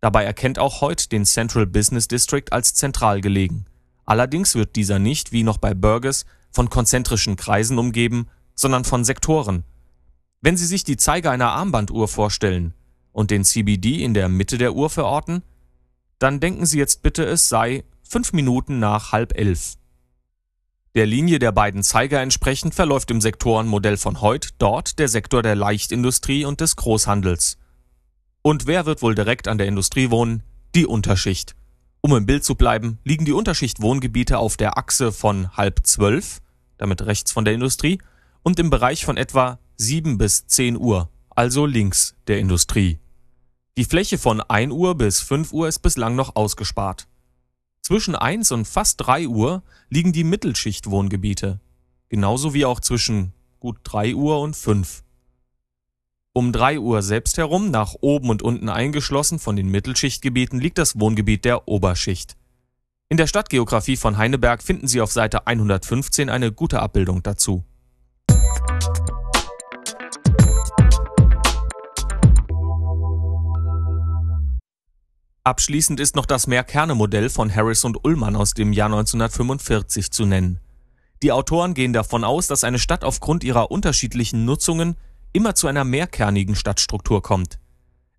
Dabei 0.00 0.22
erkennt 0.22 0.60
auch 0.60 0.82
Hoyt 0.82 1.10
den 1.10 1.24
Central 1.24 1.66
Business 1.66 2.06
District 2.06 2.52
als 2.52 2.74
zentral 2.74 3.20
gelegen. 3.20 3.64
Allerdings 4.04 4.54
wird 4.54 4.76
dieser 4.76 5.00
nicht, 5.00 5.32
wie 5.32 5.42
noch 5.42 5.58
bei 5.58 5.74
Burgess, 5.74 6.26
von 6.52 6.70
konzentrischen 6.70 7.34
Kreisen 7.34 7.80
umgeben, 7.80 8.28
sondern 8.54 8.84
von 8.84 9.02
Sektoren, 9.02 9.64
wenn 10.42 10.56
Sie 10.56 10.66
sich 10.66 10.84
die 10.84 10.96
Zeiger 10.96 11.30
einer 11.30 11.52
Armbanduhr 11.52 12.08
vorstellen 12.08 12.74
und 13.12 13.30
den 13.30 13.44
CBD 13.44 14.02
in 14.02 14.12
der 14.12 14.28
Mitte 14.28 14.58
der 14.58 14.74
Uhr 14.74 14.90
verorten, 14.90 15.42
dann 16.18 16.40
denken 16.40 16.66
Sie 16.66 16.78
jetzt 16.78 17.02
bitte, 17.02 17.24
es 17.24 17.48
sei 17.48 17.84
fünf 18.02 18.32
Minuten 18.32 18.80
nach 18.80 19.12
halb 19.12 19.38
elf. 19.38 19.74
Der 20.94 21.06
Linie 21.06 21.38
der 21.38 21.52
beiden 21.52 21.82
Zeiger 21.82 22.20
entsprechend 22.20 22.74
verläuft 22.74 23.10
im 23.10 23.20
Sektorenmodell 23.20 23.96
von 23.96 24.20
Heut 24.20 24.50
dort 24.58 24.98
der 24.98 25.08
Sektor 25.08 25.42
der 25.42 25.54
Leichtindustrie 25.54 26.44
und 26.44 26.60
des 26.60 26.76
Großhandels. 26.76 27.56
Und 28.42 28.66
wer 28.66 28.84
wird 28.84 29.00
wohl 29.00 29.14
direkt 29.14 29.48
an 29.48 29.56
der 29.56 29.68
Industrie 29.68 30.10
wohnen? 30.10 30.42
Die 30.74 30.86
Unterschicht. 30.86 31.54
Um 32.02 32.14
im 32.16 32.26
Bild 32.26 32.44
zu 32.44 32.56
bleiben, 32.56 32.98
liegen 33.04 33.24
die 33.24 33.32
Unterschicht-Wohngebiete 33.32 34.38
auf 34.38 34.56
der 34.56 34.76
Achse 34.76 35.12
von 35.12 35.56
halb 35.56 35.86
zwölf, 35.86 36.40
damit 36.76 37.02
rechts 37.02 37.30
von 37.30 37.44
der 37.44 37.54
Industrie, 37.54 37.98
und 38.42 38.58
im 38.58 38.70
Bereich 38.70 39.04
von 39.04 39.16
etwa 39.16 39.60
7 39.76 40.18
bis 40.18 40.46
10 40.46 40.76
Uhr, 40.76 41.08
also 41.30 41.66
links 41.66 42.14
der 42.26 42.38
Industrie. 42.38 42.98
Die 43.76 43.84
Fläche 43.84 44.18
von 44.18 44.40
1 44.40 44.72
Uhr 44.72 44.94
bis 44.94 45.20
5 45.20 45.52
Uhr 45.52 45.68
ist 45.68 45.80
bislang 45.80 46.14
noch 46.14 46.36
ausgespart. 46.36 47.08
Zwischen 47.80 48.14
1 48.14 48.52
und 48.52 48.66
fast 48.66 49.00
3 49.06 49.28
Uhr 49.28 49.62
liegen 49.88 50.12
die 50.12 50.24
Mittelschichtwohngebiete, 50.24 51.60
genauso 52.08 52.54
wie 52.54 52.64
auch 52.64 52.80
zwischen 52.80 53.32
gut 53.60 53.78
3 53.84 54.14
Uhr 54.14 54.40
und 54.40 54.54
5. 54.54 55.02
Um 56.34 56.52
3 56.52 56.78
Uhr 56.78 57.02
selbst 57.02 57.38
herum, 57.38 57.70
nach 57.70 57.94
oben 58.00 58.30
und 58.30 58.42
unten 58.42 58.68
eingeschlossen 58.68 59.38
von 59.38 59.56
den 59.56 59.68
Mittelschichtgebieten, 59.68 60.60
liegt 60.60 60.78
das 60.78 60.98
Wohngebiet 60.98 61.44
der 61.44 61.68
Oberschicht. 61.68 62.36
In 63.08 63.18
der 63.18 63.26
Stadtgeografie 63.26 63.96
von 63.96 64.16
Heineberg 64.16 64.62
finden 64.62 64.88
Sie 64.88 65.02
auf 65.02 65.12
Seite 65.12 65.46
115 65.46 66.30
eine 66.30 66.50
gute 66.50 66.80
Abbildung 66.80 67.22
dazu. 67.22 67.64
Abschließend 75.44 75.98
ist 75.98 76.14
noch 76.14 76.26
das 76.26 76.46
Mehrkerne-Modell 76.46 77.28
von 77.28 77.52
Harris 77.52 77.84
und 77.84 78.04
Ullmann 78.04 78.36
aus 78.36 78.54
dem 78.54 78.72
Jahr 78.72 78.86
1945 78.86 80.12
zu 80.12 80.24
nennen. 80.24 80.60
Die 81.20 81.32
Autoren 81.32 81.74
gehen 81.74 81.92
davon 81.92 82.22
aus, 82.22 82.46
dass 82.46 82.62
eine 82.62 82.78
Stadt 82.78 83.02
aufgrund 83.02 83.42
ihrer 83.42 83.72
unterschiedlichen 83.72 84.44
Nutzungen 84.44 84.94
immer 85.32 85.56
zu 85.56 85.66
einer 85.66 85.82
mehrkernigen 85.82 86.54
Stadtstruktur 86.54 87.22
kommt. 87.22 87.58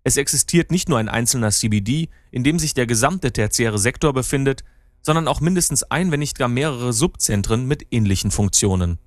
Es 0.02 0.18
existiert 0.18 0.70
nicht 0.70 0.90
nur 0.90 0.98
ein 0.98 1.08
einzelner 1.08 1.50
CBD, 1.50 2.10
in 2.30 2.44
dem 2.44 2.58
sich 2.58 2.74
der 2.74 2.86
gesamte 2.86 3.32
tertiäre 3.32 3.78
Sektor 3.78 4.12
befindet, 4.12 4.62
sondern 5.00 5.26
auch 5.26 5.40
mindestens 5.40 5.82
ein, 5.82 6.10
wenn 6.10 6.20
nicht 6.20 6.38
gar 6.38 6.48
mehrere 6.48 6.92
Subzentren 6.92 7.66
mit 7.66 7.86
ähnlichen 7.90 8.32
Funktionen. 8.32 8.98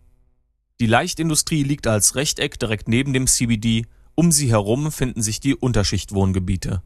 Die 0.79 0.87
Leichtindustrie 0.87 1.61
liegt 1.61 1.85
als 1.85 2.15
Rechteck 2.15 2.57
direkt 2.57 2.87
neben 2.87 3.13
dem 3.13 3.27
CBD, 3.27 3.85
um 4.15 4.31
sie 4.31 4.49
herum 4.49 4.91
finden 4.91 5.21
sich 5.21 5.39
die 5.39 5.53
Unterschichtwohngebiete. 5.53 6.81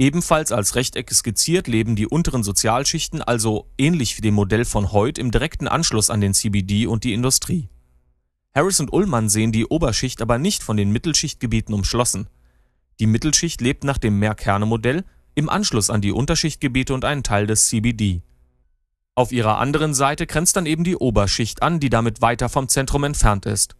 Ebenfalls 0.00 0.50
als 0.50 0.76
Rechteck 0.76 1.10
skizziert 1.12 1.68
leben 1.68 1.94
die 1.94 2.06
unteren 2.06 2.42
Sozialschichten 2.42 3.20
also 3.20 3.68
ähnlich 3.76 4.16
wie 4.16 4.22
dem 4.22 4.32
Modell 4.32 4.64
von 4.64 4.92
Hoyt 4.92 5.18
im 5.18 5.30
direkten 5.30 5.68
Anschluss 5.68 6.08
an 6.08 6.22
den 6.22 6.32
CBD 6.32 6.86
und 6.86 7.04
die 7.04 7.12
Industrie. 7.12 7.68
Harris 8.54 8.80
und 8.80 8.94
Ullmann 8.94 9.28
sehen 9.28 9.52
die 9.52 9.66
Oberschicht 9.66 10.22
aber 10.22 10.38
nicht 10.38 10.62
von 10.62 10.78
den 10.78 10.90
Mittelschichtgebieten 10.90 11.74
umschlossen. 11.74 12.30
Die 12.98 13.06
Mittelschicht 13.06 13.60
lebt 13.60 13.84
nach 13.84 13.98
dem 13.98 14.18
Mehrkerne-Modell 14.18 15.04
im 15.34 15.50
Anschluss 15.50 15.90
an 15.90 16.00
die 16.00 16.12
Unterschichtgebiete 16.12 16.94
und 16.94 17.04
einen 17.04 17.22
Teil 17.22 17.46
des 17.46 17.66
CBD. 17.66 18.22
Auf 19.14 19.32
ihrer 19.32 19.58
anderen 19.58 19.92
Seite 19.92 20.26
grenzt 20.26 20.56
dann 20.56 20.64
eben 20.64 20.82
die 20.82 20.96
Oberschicht 20.96 21.62
an, 21.62 21.78
die 21.78 21.90
damit 21.90 22.22
weiter 22.22 22.48
vom 22.48 22.68
Zentrum 22.68 23.04
entfernt 23.04 23.44
ist. 23.44 23.76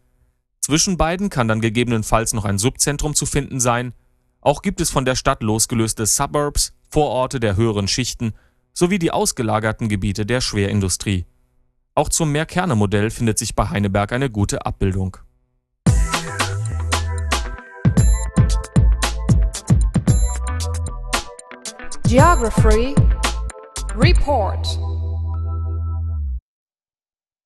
Zwischen 0.60 0.98
beiden 0.98 1.30
kann 1.30 1.48
dann 1.48 1.62
gegebenenfalls 1.62 2.34
noch 2.34 2.44
ein 2.44 2.58
Subzentrum 2.58 3.14
zu 3.14 3.24
finden 3.24 3.58
sein, 3.58 3.94
auch 4.42 4.62
gibt 4.62 4.80
es 4.80 4.90
von 4.90 5.04
der 5.04 5.16
Stadt 5.16 5.42
losgelöste 5.42 6.06
Suburbs, 6.06 6.72
Vororte 6.88 7.40
der 7.40 7.56
höheren 7.56 7.88
Schichten 7.88 8.32
sowie 8.72 8.98
die 8.98 9.10
ausgelagerten 9.10 9.88
Gebiete 9.88 10.24
der 10.24 10.40
Schwerindustrie. 10.40 11.26
Auch 11.94 12.08
zum 12.08 12.32
Mehrkerne-Modell 12.32 13.10
findet 13.10 13.38
sich 13.38 13.54
bei 13.54 13.68
Heineberg 13.68 14.12
eine 14.12 14.30
gute 14.30 14.64
Abbildung. 14.64 15.18
Geography 22.08 22.94
Report 23.94 24.80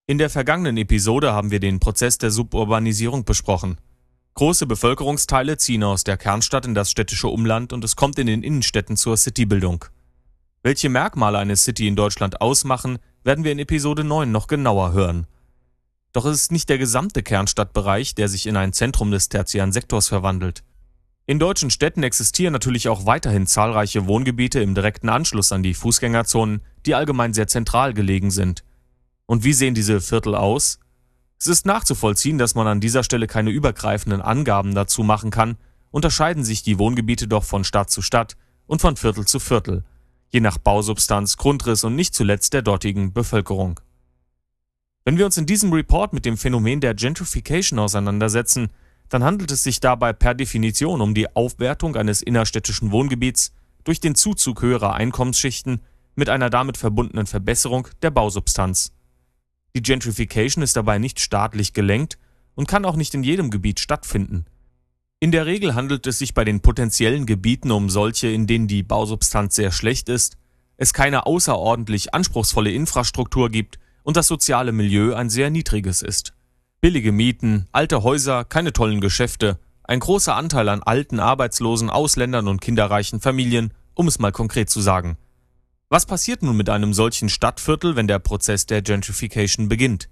In 0.07 0.17
der 0.17 0.29
vergangenen 0.29 0.77
Episode 0.77 1.33
haben 1.33 1.51
wir 1.51 1.59
den 1.59 1.79
Prozess 1.79 2.17
der 2.17 2.31
Suburbanisierung 2.31 3.25
besprochen. 3.25 3.77
Große 4.37 4.67
Bevölkerungsteile 4.67 5.55
ziehen 5.55 5.85
aus 5.85 6.03
der 6.03 6.17
Kernstadt 6.17 6.65
in 6.65 6.75
das 6.75 6.91
städtische 6.91 7.29
Umland 7.29 7.71
und 7.71 7.85
es 7.85 7.95
kommt 7.95 8.19
in 8.19 8.27
den 8.27 8.43
Innenstädten 8.43 8.97
zur 8.97 9.15
Citybildung. 9.15 9.85
Welche 10.61 10.89
Merkmale 10.89 11.37
eine 11.37 11.55
City 11.55 11.87
in 11.87 11.95
Deutschland 11.95 12.41
ausmachen, 12.41 12.99
werden 13.23 13.45
wir 13.45 13.53
in 13.53 13.59
Episode 13.59 14.03
9 14.03 14.29
noch 14.29 14.47
genauer 14.47 14.91
hören. 14.91 15.25
Doch 16.11 16.25
es 16.25 16.41
ist 16.41 16.51
nicht 16.51 16.67
der 16.67 16.77
gesamte 16.77 17.23
Kernstadtbereich, 17.23 18.13
der 18.13 18.27
sich 18.27 18.45
in 18.45 18.57
ein 18.57 18.73
Zentrum 18.73 19.09
des 19.09 19.29
tertiären 19.29 19.71
Sektors 19.71 20.09
verwandelt. 20.09 20.63
In 21.27 21.39
deutschen 21.39 21.69
Städten 21.69 22.03
existieren 22.03 22.51
natürlich 22.51 22.89
auch 22.89 23.05
weiterhin 23.05 23.47
zahlreiche 23.47 24.05
Wohngebiete 24.05 24.59
im 24.59 24.75
direkten 24.75 25.07
Anschluss 25.07 25.53
an 25.53 25.63
die 25.63 25.73
Fußgängerzonen, 25.73 26.59
die 26.85 26.93
allgemein 26.93 27.33
sehr 27.33 27.47
zentral 27.47 27.93
gelegen 27.93 28.31
sind. 28.31 28.65
Und 29.27 29.45
wie 29.45 29.53
sehen 29.53 29.75
diese 29.75 30.01
Viertel 30.01 30.35
aus? 30.35 30.79
Es 31.39 31.47
ist 31.47 31.65
nachzuvollziehen, 31.65 32.37
dass 32.37 32.55
man 32.55 32.67
an 32.67 32.79
dieser 32.79 33.03
Stelle 33.03 33.27
keine 33.27 33.49
übergreifenden 33.49 34.21
Angaben 34.21 34.73
dazu 34.73 35.03
machen 35.03 35.31
kann, 35.31 35.57
unterscheiden 35.91 36.43
sich 36.43 36.63
die 36.63 36.79
Wohngebiete 36.79 37.27
doch 37.27 37.43
von 37.43 37.63
Stadt 37.63 37.89
zu 37.89 38.01
Stadt 38.01 38.35
und 38.67 38.81
von 38.81 38.95
Viertel 38.95 39.25
zu 39.25 39.39
Viertel, 39.39 39.83
je 40.29 40.39
nach 40.39 40.57
Bausubstanz, 40.57 41.37
Grundriss 41.37 41.83
und 41.83 41.95
nicht 41.95 42.13
zuletzt 42.13 42.53
der 42.53 42.61
dortigen 42.61 43.13
Bevölkerung. 43.13 43.79
Wenn 45.03 45.17
wir 45.17 45.25
uns 45.25 45.37
in 45.37 45.45
diesem 45.45 45.71
Report 45.71 46.13
mit 46.13 46.25
dem 46.25 46.37
Phänomen 46.37 46.81
der 46.81 46.95
Gentrification 46.95 47.77
auseinandersetzen, 47.77 48.69
dann 49.09 49.23
handelt 49.23 49.51
es 49.51 49.61
sich 49.61 49.79
dabei 49.79 50.13
per 50.13 50.33
Definition 50.33 50.99
um 50.99 51.13
die 51.13 51.35
Aufwertung 51.35 51.95
eines 51.95 52.23
innerstädtischen 52.23 52.91
Wohngebiets 52.91 53.53
durch 53.83 53.99
den 53.99 54.15
Zuzug 54.15 54.63
höherer 54.63 54.95
Einkommensschichten 54.95 55.81
mit 56.15 56.29
einer 56.29 56.49
damit 56.49 56.77
verbundenen 56.77 57.27
Verbesserung 57.27 57.87
der 58.01 58.09
Bausubstanz. 58.09 58.94
Die 59.75 59.81
Gentrification 59.81 60.63
ist 60.63 60.77
dabei 60.77 60.99
nicht 60.99 61.19
staatlich 61.19 61.73
gelenkt 61.73 62.17
und 62.55 62.67
kann 62.67 62.85
auch 62.85 62.95
nicht 62.95 63.13
in 63.13 63.23
jedem 63.23 63.51
Gebiet 63.51 63.81
stattfinden. 63.81 64.45
In 65.19 65.31
der 65.31 65.45
Regel 65.45 65.75
handelt 65.75 66.07
es 66.07 66.19
sich 66.19 66.33
bei 66.33 66.45
den 66.45 66.61
potenziellen 66.61 67.25
Gebieten 67.25 67.71
um 67.71 67.89
solche, 67.89 68.27
in 68.27 68.47
denen 68.47 68.67
die 68.67 68.83
Bausubstanz 68.83 69.55
sehr 69.55 69.71
schlecht 69.71 70.07
ist, 70.07 70.37
es 70.77 70.93
keine 70.93 71.25
außerordentlich 71.25 72.13
anspruchsvolle 72.13 72.71
Infrastruktur 72.71 73.49
gibt 73.49 73.79
und 74.03 74.17
das 74.17 74.27
soziale 74.27 74.71
Milieu 74.71 75.13
ein 75.13 75.29
sehr 75.29 75.49
niedriges 75.49 76.01
ist. 76.01 76.33
Billige 76.79 77.11
Mieten, 77.11 77.67
alte 77.71 78.03
Häuser, 78.03 78.45
keine 78.45 78.71
tollen 78.71 79.01
Geschäfte, 79.01 79.59
ein 79.83 79.99
großer 79.99 80.35
Anteil 80.35 80.69
an 80.69 80.83
alten, 80.83 81.19
arbeitslosen 81.19 81.89
Ausländern 81.89 82.47
und 82.47 82.61
kinderreichen 82.61 83.19
Familien, 83.19 83.73
um 83.93 84.07
es 84.07 84.19
mal 84.19 84.31
konkret 84.31 84.69
zu 84.69 84.81
sagen. 84.81 85.17
Was 85.89 86.07
passiert 86.07 86.41
nun 86.41 86.57
mit 86.57 86.67
einem 86.67 86.95
solchen 86.95 87.29
Stadtviertel, 87.29 87.95
wenn 87.95 88.07
der 88.07 88.17
Prozess 88.17 88.65
der 88.65 88.81
Gentrification 88.81 89.69
beginnt? 89.69 90.09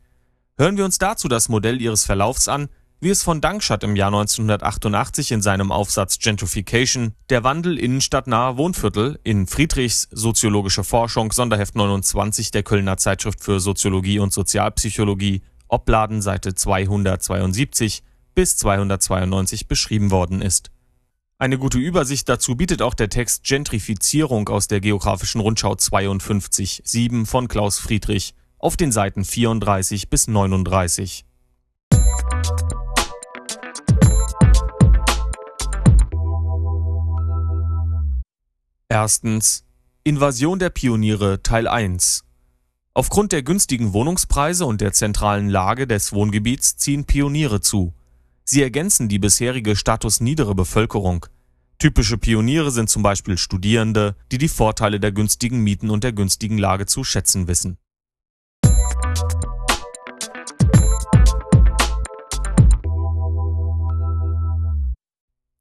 Hören 0.56 0.78
wir 0.78 0.86
uns 0.86 1.00
dazu 1.00 1.28
das 1.28 1.50
Modell 1.50 1.82
ihres 1.82 2.06
Verlaufs 2.06 2.48
an, 2.48 2.70
wie 3.00 3.10
es 3.10 3.24
von 3.24 3.42
Dankschat 3.42 3.84
im 3.84 3.96
Jahr 3.96 4.14
1988 4.14 5.32
in 5.32 5.42
seinem 5.42 5.72
Aufsatz 5.72 6.20
Gentrification, 6.20 7.14
der 7.32 7.44
Wandel 7.44 7.80
innenstadtnaher 7.80 8.58
Wohnviertel 8.58 9.20
in 9.24 9.48
Friedrichs 9.48 10.08
Soziologische 10.12 10.84
Forschung, 10.84 11.32
Sonderheft 11.32 11.76
29 11.76 12.52
der 12.52 12.62
Kölner 12.62 12.98
Zeitschrift 12.98 13.44
für 13.44 13.60
Soziologie 13.60 14.20
und 14.20 14.32
Sozialpsychologie, 14.32 15.42
Opladen 15.70 16.22
Seite 16.22 16.54
272 16.54 18.04
bis 18.36 18.58
292 18.58 19.68
beschrieben 19.68 20.12
worden 20.12 20.44
ist. 20.44 20.70
Eine 21.44 21.58
gute 21.58 21.78
Übersicht 21.78 22.30
dazu 22.30 22.56
bietet 22.56 22.82
auch 22.82 22.94
der 22.94 23.10
Text 23.10 23.44
Gentrifizierung 23.44 24.48
aus 24.48 24.70
der 24.70 24.80
Geografischen 24.80 25.42
Rundschau 25.42 25.74
52.7 25.74 27.26
von 27.26 27.50
Klaus 27.50 27.80
Friedrich 27.80 28.34
auf 28.60 28.78
den 28.78 28.94
Seiten 28.94 29.26
34 29.26 30.10
bis 30.10 30.30
39. 30.30 31.26
Erstens 38.88 39.66
Invasion 40.06 40.60
der 40.60 40.70
Pioniere 40.70 41.44
Teil 41.44 41.68
1 41.68 42.24
Aufgrund 42.94 43.34
der 43.34 43.44
günstigen 43.44 43.92
Wohnungspreise 43.92 44.66
und 44.66 44.80
der 44.80 44.94
zentralen 44.94 45.50
Lage 45.50 45.88
des 45.88 46.14
Wohngebiets 46.14 46.78
ziehen 46.78 47.04
Pioniere 47.04 47.60
zu. 47.60 47.94
Sie 48.46 48.62
ergänzen 48.62 49.08
die 49.08 49.20
bisherige 49.20 49.76
statusniedere 49.76 50.54
Bevölkerung. 50.54 51.26
Typische 51.80 52.18
Pioniere 52.18 52.72
sind 52.72 52.90
zum 52.90 53.02
Beispiel 53.02 53.38
Studierende, 53.38 54.16
die 54.32 54.38
die 54.38 54.50
Vorteile 54.50 55.00
der 55.00 55.14
günstigen 55.14 55.60
Mieten 55.60 55.90
und 55.90 56.04
der 56.04 56.12
günstigen 56.12 56.58
Lage 56.58 56.86
zu 56.86 57.06
schätzen 57.06 57.48
wissen. 57.48 57.78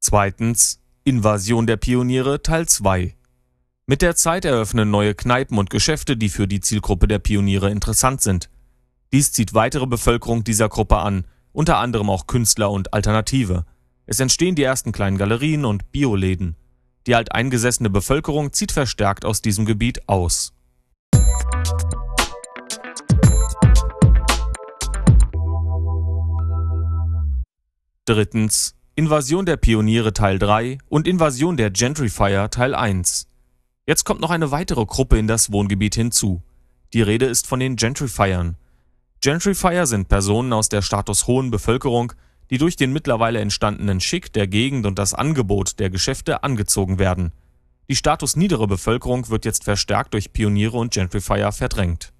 Zweitens 0.01 0.81
Invasion 1.05 1.65
der 1.65 1.77
Pioniere 1.77 2.41
Teil 2.41 2.67
2 2.67 3.15
Mit 3.85 4.01
der 4.01 4.15
Zeit 4.17 4.43
eröffnen 4.43 4.91
neue 4.91 5.15
Kneipen 5.15 5.57
und 5.57 5.69
Geschäfte, 5.69 6.17
die 6.17 6.29
für 6.29 6.49
die 6.49 6.59
Zielgruppe 6.59 7.07
der 7.07 7.19
Pioniere 7.19 7.71
interessant 7.71 8.21
sind. 8.21 8.49
Dies 9.13 9.31
zieht 9.31 9.53
weitere 9.53 9.87
Bevölkerung 9.87 10.43
dieser 10.43 10.67
Gruppe 10.67 10.97
an, 10.97 11.25
unter 11.53 11.77
anderem 11.77 12.09
auch 12.09 12.27
Künstler 12.27 12.69
und 12.71 12.93
Alternative. 12.93 13.65
Es 14.05 14.19
entstehen 14.19 14.55
die 14.55 14.63
ersten 14.63 14.91
kleinen 14.91 15.17
Galerien 15.17 15.63
und 15.63 15.91
Bioläden. 15.91 16.57
Die 17.07 17.15
alteingesessene 17.15 17.89
Bevölkerung 17.89 18.51
zieht 18.51 18.71
verstärkt 18.71 19.23
aus 19.23 19.41
diesem 19.41 19.65
Gebiet 19.65 20.09
aus. 20.09 20.53
Drittens 28.05 28.75
Invasion 28.95 29.45
der 29.45 29.57
Pioniere 29.57 30.13
Teil 30.13 30.37
3 30.37 30.77
und 30.89 31.07
Invasion 31.07 31.55
der 31.55 31.71
Gentrifier 31.71 32.49
Teil 32.49 32.75
1. 32.75 33.27
Jetzt 33.85 34.03
kommt 34.03 34.21
noch 34.21 34.29
eine 34.29 34.51
weitere 34.51 34.85
Gruppe 34.85 35.17
in 35.17 35.27
das 35.27 35.51
Wohngebiet 35.51 35.95
hinzu. 35.95 36.43
Die 36.93 37.01
Rede 37.01 37.25
ist 37.25 37.47
von 37.47 37.59
den 37.59 37.75
Gentrifiern. 37.75 38.57
Gentrifier 39.23 39.85
sind 39.85 40.09
Personen 40.09 40.51
aus 40.51 40.67
der 40.67 40.81
statushohen 40.81 41.49
Bevölkerung, 41.49 42.11
die 42.49 42.57
durch 42.57 42.75
den 42.75 42.91
mittlerweile 42.91 43.39
entstandenen 43.39 44.01
Schick 44.01 44.33
der 44.33 44.47
Gegend 44.47 44.85
und 44.85 44.99
das 44.99 45.13
Angebot 45.13 45.79
der 45.79 45.89
Geschäfte 45.89 46.43
angezogen 46.43 46.99
werden. 46.99 47.31
Die 47.89 47.95
statusniedere 47.95 48.67
Bevölkerung 48.67 49.29
wird 49.29 49.45
jetzt 49.45 49.63
verstärkt 49.63 50.13
durch 50.13 50.33
Pioniere 50.33 50.75
und 50.75 50.93
Gentrifier 50.93 51.53
verdrängt. 51.53 52.11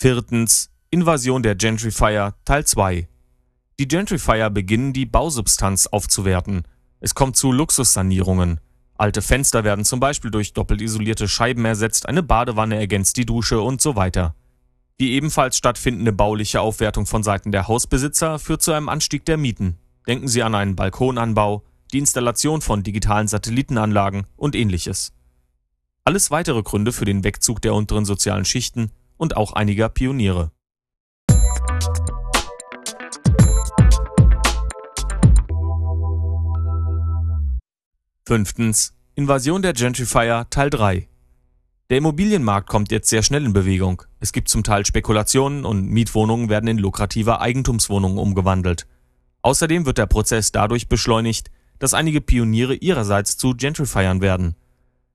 Viertens 0.00 0.70
Invasion 0.90 1.42
der 1.42 1.56
Gentrifier 1.56 2.36
Teil 2.44 2.64
2 2.64 3.08
Die 3.80 3.88
Gentrifier 3.88 4.50
beginnen 4.50 4.92
die 4.92 5.06
Bausubstanz 5.06 5.88
aufzuwerten. 5.88 6.62
Es 7.00 7.16
kommt 7.16 7.34
zu 7.34 7.50
Luxussanierungen. 7.50 8.60
Alte 9.02 9.20
Fenster 9.20 9.64
werden 9.64 9.84
zum 9.84 9.98
Beispiel 9.98 10.30
durch 10.30 10.52
doppelt 10.52 10.80
isolierte 10.80 11.26
Scheiben 11.26 11.64
ersetzt, 11.64 12.08
eine 12.08 12.22
Badewanne 12.22 12.76
ergänzt 12.76 13.16
die 13.16 13.26
Dusche 13.26 13.60
und 13.60 13.80
so 13.80 13.96
weiter. 13.96 14.36
Die 15.00 15.14
ebenfalls 15.14 15.56
stattfindende 15.56 16.12
bauliche 16.12 16.60
Aufwertung 16.60 17.06
von 17.06 17.24
Seiten 17.24 17.50
der 17.50 17.66
Hausbesitzer 17.66 18.38
führt 18.38 18.62
zu 18.62 18.70
einem 18.70 18.88
Anstieg 18.88 19.24
der 19.24 19.38
Mieten. 19.38 19.76
Denken 20.06 20.28
Sie 20.28 20.44
an 20.44 20.54
einen 20.54 20.76
Balkonanbau, 20.76 21.64
die 21.92 21.98
Installation 21.98 22.60
von 22.60 22.84
digitalen 22.84 23.26
Satellitenanlagen 23.26 24.28
und 24.36 24.54
ähnliches. 24.54 25.12
Alles 26.04 26.30
weitere 26.30 26.62
Gründe 26.62 26.92
für 26.92 27.04
den 27.04 27.24
Wegzug 27.24 27.60
der 27.60 27.74
unteren 27.74 28.04
sozialen 28.04 28.44
Schichten 28.44 28.92
und 29.16 29.36
auch 29.36 29.52
einiger 29.52 29.88
Pioniere. 29.88 30.52
Fünftens. 38.24 38.94
Invasion 39.16 39.62
der 39.62 39.72
Gentrifier 39.72 40.46
Teil 40.48 40.70
3 40.70 41.08
Der 41.90 41.98
Immobilienmarkt 41.98 42.68
kommt 42.68 42.92
jetzt 42.92 43.08
sehr 43.08 43.24
schnell 43.24 43.44
in 43.44 43.52
Bewegung. 43.52 44.02
Es 44.20 44.32
gibt 44.32 44.48
zum 44.48 44.62
Teil 44.62 44.86
Spekulationen 44.86 45.64
und 45.64 45.88
Mietwohnungen 45.88 46.48
werden 46.48 46.68
in 46.68 46.78
lukrative 46.78 47.40
Eigentumswohnungen 47.40 48.18
umgewandelt. 48.18 48.86
Außerdem 49.42 49.86
wird 49.86 49.98
der 49.98 50.06
Prozess 50.06 50.52
dadurch 50.52 50.88
beschleunigt, 50.88 51.50
dass 51.80 51.94
einige 51.94 52.20
Pioniere 52.20 52.76
ihrerseits 52.76 53.36
zu 53.36 53.56
Gentrifiern 53.56 54.20
werden. 54.20 54.54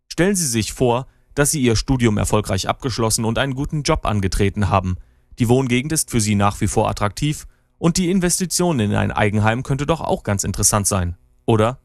Stellen 0.09 0.35
Sie 0.35 0.45
sich 0.45 0.73
vor, 0.73 1.07
dass 1.33 1.51
Sie 1.51 1.61
Ihr 1.61 1.77
Studium 1.77 2.17
erfolgreich 2.17 2.67
abgeschlossen 2.67 3.23
und 3.23 3.37
einen 3.37 3.55
guten 3.55 3.83
Job 3.83 4.05
angetreten 4.05 4.67
haben. 4.67 4.97
Die 5.39 5.47
Wohngegend 5.47 5.93
ist 5.93 6.11
für 6.11 6.19
Sie 6.19 6.35
nach 6.35 6.59
wie 6.59 6.67
vor 6.67 6.89
attraktiv 6.89 7.47
und 7.77 7.95
die 7.95 8.11
Investition 8.11 8.81
in 8.81 8.93
ein 8.95 9.13
Eigenheim 9.13 9.63
könnte 9.63 9.85
doch 9.85 10.01
auch 10.01 10.23
ganz 10.23 10.43
interessant 10.43 10.87
sein, 10.87 11.15
oder? 11.45 11.79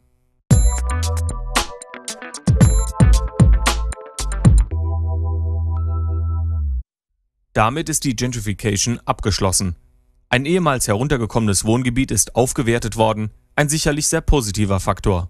Damit 7.52 7.90
ist 7.90 8.04
die 8.04 8.16
Gentrification 8.16 8.99
abgeschlossen. 9.04 9.76
Ein 10.30 10.47
ehemals 10.47 10.88
heruntergekommenes 10.88 11.64
Wohngebiet 11.66 12.11
ist 12.11 12.35
aufgewertet 12.35 12.97
worden, 12.97 13.30
ein 13.56 13.68
sicherlich 13.68 14.09
sehr 14.09 14.23
positiver 14.23 14.80
Faktor. 14.80 15.28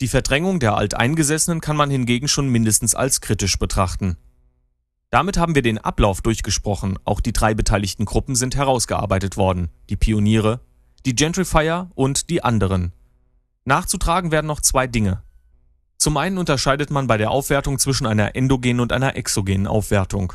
Die 0.00 0.06
Verdrängung 0.06 0.60
der 0.60 0.76
Alteingesessenen 0.76 1.60
kann 1.60 1.76
man 1.76 1.90
hingegen 1.90 2.28
schon 2.28 2.48
mindestens 2.48 2.94
als 2.94 3.20
kritisch 3.20 3.58
betrachten. 3.58 4.16
Damit 5.10 5.36
haben 5.36 5.56
wir 5.56 5.62
den 5.62 5.78
Ablauf 5.78 6.22
durchgesprochen, 6.22 6.98
auch 7.04 7.20
die 7.20 7.32
drei 7.32 7.54
beteiligten 7.54 8.04
Gruppen 8.04 8.36
sind 8.36 8.54
herausgearbeitet 8.54 9.36
worden, 9.36 9.70
die 9.88 9.96
Pioniere, 9.96 10.60
die 11.04 11.16
Gentrifier 11.16 11.90
und 11.96 12.30
die 12.30 12.44
anderen. 12.44 12.92
Nachzutragen 13.64 14.30
werden 14.30 14.46
noch 14.46 14.60
zwei 14.60 14.86
Dinge. 14.86 15.24
Zum 15.98 16.16
einen 16.16 16.38
unterscheidet 16.38 16.90
man 16.90 17.08
bei 17.08 17.18
der 17.18 17.32
Aufwertung 17.32 17.80
zwischen 17.80 18.06
einer 18.06 18.36
endogenen 18.36 18.78
und 18.78 18.92
einer 18.92 19.16
exogenen 19.16 19.66
Aufwertung. 19.66 20.34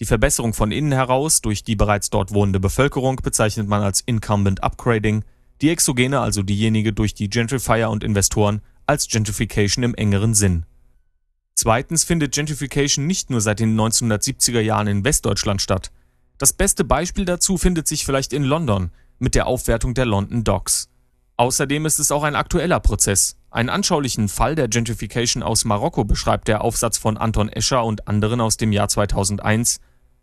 Die 0.00 0.04
Verbesserung 0.04 0.54
von 0.54 0.70
innen 0.70 0.92
heraus 0.92 1.40
durch 1.40 1.64
die 1.64 1.74
bereits 1.74 2.08
dort 2.08 2.32
wohnende 2.32 2.60
Bevölkerung 2.60 3.16
bezeichnet 3.16 3.66
man 3.66 3.82
als 3.82 4.00
Incumbent 4.00 4.62
Upgrading, 4.62 5.24
die 5.60 5.70
exogene, 5.70 6.20
also 6.20 6.42
diejenige 6.42 6.92
durch 6.92 7.14
die 7.14 7.28
Gentrifier 7.28 7.90
und 7.90 8.04
Investoren, 8.04 8.62
als 8.86 9.08
Gentrification 9.08 9.82
im 9.82 9.94
engeren 9.96 10.34
Sinn. 10.34 10.64
Zweitens 11.54 12.04
findet 12.04 12.32
Gentrification 12.32 13.08
nicht 13.08 13.30
nur 13.30 13.40
seit 13.40 13.58
den 13.58 13.78
1970er 13.78 14.60
Jahren 14.60 14.86
in 14.86 15.04
Westdeutschland 15.04 15.60
statt. 15.60 15.90
Das 16.38 16.52
beste 16.52 16.84
Beispiel 16.84 17.24
dazu 17.24 17.58
findet 17.58 17.88
sich 17.88 18.06
vielleicht 18.06 18.32
in 18.32 18.44
London 18.44 18.92
mit 19.18 19.34
der 19.34 19.48
Aufwertung 19.48 19.94
der 19.94 20.06
London 20.06 20.44
Docks. 20.44 20.88
Außerdem 21.36 21.86
ist 21.86 21.98
es 21.98 22.12
auch 22.12 22.22
ein 22.22 22.36
aktueller 22.36 22.78
Prozess. 22.78 23.36
Einen 23.50 23.68
anschaulichen 23.70 24.28
Fall 24.28 24.54
der 24.54 24.68
Gentrification 24.68 25.42
aus 25.42 25.64
Marokko 25.64 26.04
beschreibt 26.04 26.46
der 26.46 26.62
Aufsatz 26.62 26.98
von 26.98 27.16
Anton 27.16 27.48
Escher 27.48 27.84
und 27.84 28.06
anderen 28.06 28.40
aus 28.40 28.56
dem 28.56 28.70
Jahr 28.70 28.88
2001 28.88 29.80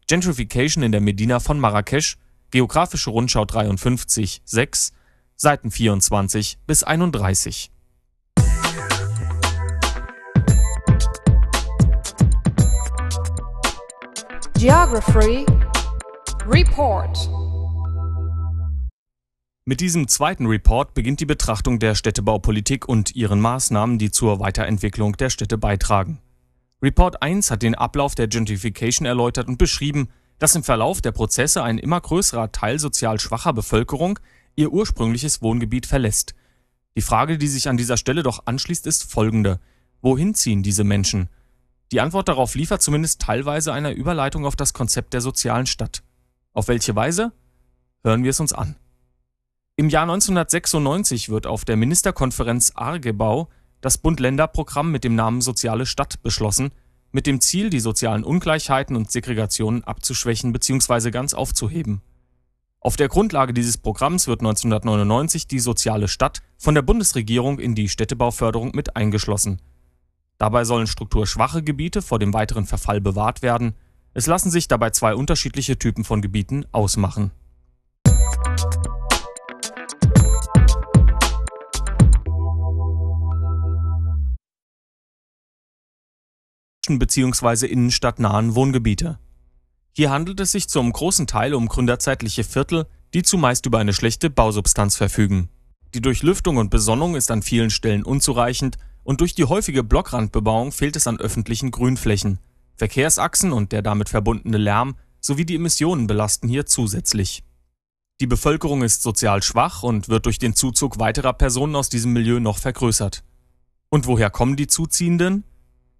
Gentrification 0.08 0.84
in 0.84 0.92
der 0.92 1.02
Medina 1.02 1.40
von 1.40 1.60
Marrakesch, 1.60 2.18
Geographische 2.52 3.10
Rundschau 3.10 3.44
53, 3.44 4.44
6, 4.46 4.94
Seiten 5.36 5.72
24 5.72 6.60
bis 6.68 6.84
31. 6.84 7.72
Geography 14.60 15.44
Report 16.46 17.30
Mit 19.66 19.82
diesem 19.82 20.08
zweiten 20.08 20.46
Report 20.46 20.94
beginnt 20.94 21.20
die 21.20 21.26
Betrachtung 21.26 21.80
der 21.80 21.96
Städtebaupolitik 21.96 22.88
und 22.88 23.16
ihren 23.16 23.42
Maßnahmen, 23.42 23.98
die 23.98 24.12
zur 24.12 24.40
Weiterentwicklung 24.40 25.18
der 25.18 25.32
Städte 25.32 25.58
beitragen. 25.58 26.20
Report 26.86 27.24
1 27.24 27.50
hat 27.50 27.64
den 27.64 27.74
Ablauf 27.74 28.14
der 28.14 28.28
Gentrification 28.28 29.08
erläutert 29.08 29.48
und 29.48 29.58
beschrieben, 29.58 30.10
dass 30.38 30.54
im 30.54 30.64
Verlauf 30.64 31.02
der 31.02 31.14
Prozesse 31.14 31.64
ein 31.64 31.80
immer 31.80 32.00
größerer 32.00 32.52
Teil 32.52 32.78
sozial 32.78 33.20
schwacher 33.20 33.54
Bevölkerung 33.54 34.20
ihr 34.56 34.72
ursprüngliches 34.72 35.42
Wohngebiet 35.42 35.88
verlässt. 35.88 36.36
Die 36.96 37.02
Frage, 37.02 37.40
die 37.40 37.48
sich 37.48 37.70
an 37.70 37.78
dieser 37.78 37.98
Stelle 37.98 38.22
doch 38.22 38.46
anschließt, 38.46 38.86
ist 38.86 39.12
folgende. 39.12 39.60
Wohin 40.04 40.36
ziehen 40.36 40.62
diese 40.62 40.84
Menschen? 40.84 41.30
Die 41.92 42.02
Antwort 42.02 42.28
darauf 42.28 42.54
liefert 42.54 42.84
zumindest 42.84 43.20
teilweise 43.20 43.74
eine 43.74 43.92
Überleitung 43.92 44.46
auf 44.46 44.56
das 44.56 44.74
Konzept 44.74 45.16
der 45.16 45.22
sozialen 45.22 45.66
Stadt. 45.66 46.04
Auf 46.54 46.68
welche 46.68 46.96
Weise? 46.96 47.32
Hören 48.04 48.24
wir 48.24 48.30
es 48.30 48.40
uns 48.40 48.54
an. 48.54 48.76
Im 49.76 49.90
Jahr 49.90 50.04
1996 50.04 51.30
wird 51.30 51.48
auf 51.48 51.66
der 51.66 51.78
Ministerkonferenz 51.78 52.74
Argebau 52.76 53.50
das 53.86 54.00
Bund-Länder-Programm 54.00 54.92
mit 54.92 55.04
dem 55.04 55.14
Namen 55.14 55.42
Soziale 55.42 55.86
Stadt 55.86 56.22
beschlossen, 56.24 56.72
mit 57.12 57.28
dem 57.28 57.40
Ziel, 57.40 57.70
die 57.70 57.80
sozialen 57.80 58.24
Ungleichheiten 58.24 58.96
und 58.96 59.12
Segregationen 59.12 59.84
abzuschwächen 59.84 60.52
bzw. 60.52 61.12
ganz 61.12 61.36
aufzuheben. 61.36 62.02
Auf 62.80 62.96
der 62.96 63.10
Grundlage 63.10 63.54
dieses 63.54 63.78
Programms 63.78 64.28
wird 64.28 64.42
1999 64.42 65.48
die 65.48 65.60
Soziale 65.60 66.08
Stadt 66.08 66.42
von 66.58 66.74
der 66.74 66.82
Bundesregierung 66.82 67.60
in 67.60 67.76
die 67.76 67.88
Städtebauförderung 67.88 68.72
mit 68.74 68.96
eingeschlossen 68.96 69.62
Dabei 70.38 70.66
sollen 70.66 70.88
strukturschwache 70.88 71.64
Gebiete 71.64 72.02
vor 72.02 72.20
dem 72.20 72.34
weiteren 72.34 72.66
Verfall 72.66 73.00
bewahrt 73.00 73.42
werden. 73.42 73.76
Es 74.14 74.28
lassen 74.28 74.52
sich 74.52 74.68
dabei 74.68 74.90
zwei 74.90 75.16
unterschiedliche 75.16 75.80
Typen 75.80 76.04
von 76.04 76.22
Gebieten 76.22 76.66
ausmachen. 76.72 77.32
Bzw. 86.88 87.66
innenstadtnahen 87.66 88.56
Wohngebiete. 88.56 89.20
Hier 89.92 90.12
handelt 90.12 90.40
es 90.40 90.52
sich 90.52 90.68
zum 90.68 90.92
großen 90.92 91.28
Teil 91.28 91.54
um 91.54 91.68
gründerzeitliche 91.68 92.44
Viertel, 92.44 92.86
die 93.14 93.24
zumeist 93.24 93.66
über 93.66 93.80
eine 93.80 93.94
schlechte 93.94 94.30
Bausubstanz 94.30 94.96
verfügen. 94.96 95.50
Die 95.94 96.02
Durchlüftung 96.02 96.58
und 96.58 96.70
Besonnung 96.70 97.16
ist 97.16 97.32
an 97.32 97.42
vielen 97.42 97.70
Stellen 97.70 98.04
unzureichend 98.04 98.78
und 99.04 99.22
durch 99.22 99.36
die 99.36 99.46
häufige 99.46 99.84
Blockrandbebauung 99.84 100.72
fehlt 100.72 100.96
es 100.96 101.08
an 101.08 101.20
öffentlichen 101.20 101.72
Grünflächen. 101.72 102.40
Verkehrsachsen 102.76 103.54
und 103.54 103.72
der 103.72 103.82
damit 103.82 104.10
verbundene 104.10 104.58
Lärm 104.58 104.96
sowie 105.22 105.46
die 105.46 105.56
Emissionen 105.56 106.08
belasten 106.08 106.50
hier 106.50 106.66
zusätzlich. 106.66 107.44
Die 108.22 108.28
Bevölkerung 108.28 108.84
ist 108.84 109.04
sozial 109.04 109.44
schwach 109.44 109.84
und 109.84 110.10
wird 110.10 110.26
durch 110.26 110.40
den 110.40 110.56
Zuzug 110.56 111.00
weiterer 111.00 111.34
Personen 111.34 111.76
aus 111.76 111.90
diesem 111.90 112.14
Milieu 112.14 112.40
noch 112.40 112.58
vergrößert. 112.58 113.24
Und 113.90 114.08
woher 114.08 114.30
kommen 114.30 114.56
die 114.56 114.68
Zuziehenden? 114.68 115.44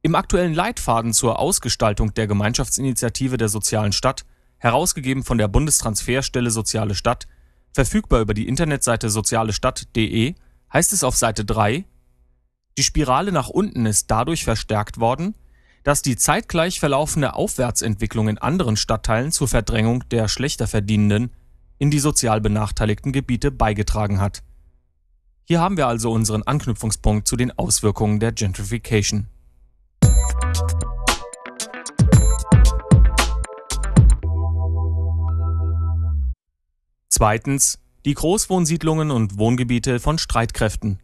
Im 0.06 0.14
aktuellen 0.14 0.54
Leitfaden 0.54 1.14
zur 1.14 1.40
Ausgestaltung 1.40 2.14
der 2.14 2.28
Gemeinschaftsinitiative 2.28 3.38
der 3.38 3.50
sozialen 3.50 3.92
Stadt, 3.92 4.24
herausgegeben 4.60 5.24
von 5.24 5.40
der 5.40 5.48
Bundestransferstelle 5.48 6.52
Soziale 6.52 6.94
Stadt, 6.94 7.28
verfügbar 7.72 8.22
über 8.22 8.36
die 8.36 8.48
Internetseite 8.48 9.10
sozialestadt.de, 9.10 10.36
heißt 10.72 10.94
es 10.94 11.04
auf 11.04 11.16
Seite 11.16 11.44
3, 11.44 11.86
die 12.78 12.84
Spirale 12.84 13.32
nach 13.32 13.50
unten 13.50 13.88
ist 13.88 14.12
dadurch 14.12 14.44
verstärkt 14.44 15.00
worden, 15.00 15.34
dass 15.84 16.04
die 16.04 16.18
zeitgleich 16.18 16.80
verlaufende 16.80 17.34
Aufwärtsentwicklung 17.34 18.28
in 18.28 18.38
anderen 18.38 18.78
Stadtteilen 18.78 19.32
zur 19.32 19.48
Verdrängung 19.48 20.08
der 20.10 20.28
schlechter 20.28 20.68
Verdienenden 20.68 21.32
in 21.80 21.90
die 21.90 21.98
sozial 21.98 22.42
benachteiligten 22.42 23.12
Gebiete 23.12 23.50
beigetragen 23.50 24.22
hat. 24.22 24.44
Hier 25.46 25.62
haben 25.62 25.78
wir 25.78 25.88
also 25.88 26.12
unseren 26.12 26.44
Anknüpfungspunkt 26.44 27.28
zu 27.28 27.36
den 27.36 27.58
Auswirkungen 27.58 28.20
der 28.20 28.34
Gentrification. 28.34 29.30
Zweitens 37.18 37.80
die 38.04 38.14
Großwohnsiedlungen 38.14 39.10
und 39.10 39.38
Wohngebiete 39.38 40.02
von 40.02 40.18
Streitkräften. 40.18 41.00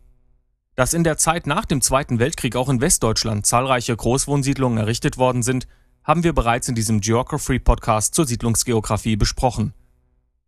Dass 0.75 0.93
in 0.93 1.05
der 1.05 1.15
Zeit 1.15 1.47
nach 1.47 1.63
dem 1.63 1.79
Zweiten 1.79 2.19
Weltkrieg 2.19 2.57
auch 2.57 2.67
in 2.67 2.81
Westdeutschland 2.81 3.45
zahlreiche 3.45 3.95
Großwohnsiedlungen 3.95 4.77
errichtet 4.77 5.17
worden 5.17 5.41
sind, 5.41 5.69
haben 6.03 6.25
wir 6.25 6.33
bereits 6.33 6.67
in 6.67 6.75
diesem 6.75 6.99
Geography 6.99 7.59
Podcast 7.59 8.13
zur 8.13 8.27
Siedlungsgeografie 8.27 9.15
besprochen. 9.15 9.73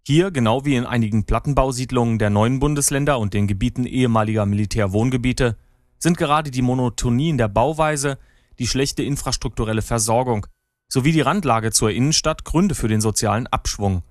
Hier, 0.06 0.32
genau 0.32 0.65
wie 0.65 0.76
in 0.76 0.86
einigen 0.86 1.26
Plattenbausiedlungen 1.26 2.19
der 2.19 2.30
neuen 2.30 2.60
Bundesländer 2.60 3.17
und 3.17 3.34
den 3.34 3.47
Gebieten 3.47 3.86
ehemaliger 3.86 4.45
Militärwohngebiete, 4.45 5.56
sind 5.97 6.17
gerade 6.17 6.52
die 6.52 6.62
Monotonie 6.62 7.30
in 7.30 7.38
der 7.38 7.47
Bauweise, 7.47 8.17
die 8.60 8.67
schlechte 8.67 9.04
infrastrukturelle 9.04 9.82
Versorgung 9.82 10.45
sowie 10.89 11.13
die 11.13 11.21
Randlage 11.21 11.71
zur 11.71 11.91
Innenstadt 11.91 12.43
Gründe 12.43 12.76
für 12.76 12.89
den 12.89 12.99
sozialen 12.99 13.47
Abschwung. 13.47 14.04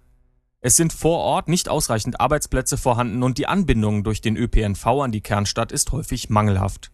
Es 0.65 0.77
sind 0.77 0.93
vor 0.93 1.19
Ort 1.19 1.49
nicht 1.49 1.69
ausreichend 1.69 2.21
Arbeitsplätze 2.21 2.79
vorhanden 2.79 3.25
und 3.25 3.37
die 3.37 3.49
Anbindung 3.49 4.05
durch 4.05 4.21
den 4.21 4.37
ÖPNV 4.37 4.87
an 4.87 5.11
die 5.11 5.21
Kernstadt 5.21 5.73
ist 5.73 5.91
häufig 5.91 6.31
mangelhaft. 6.31 6.93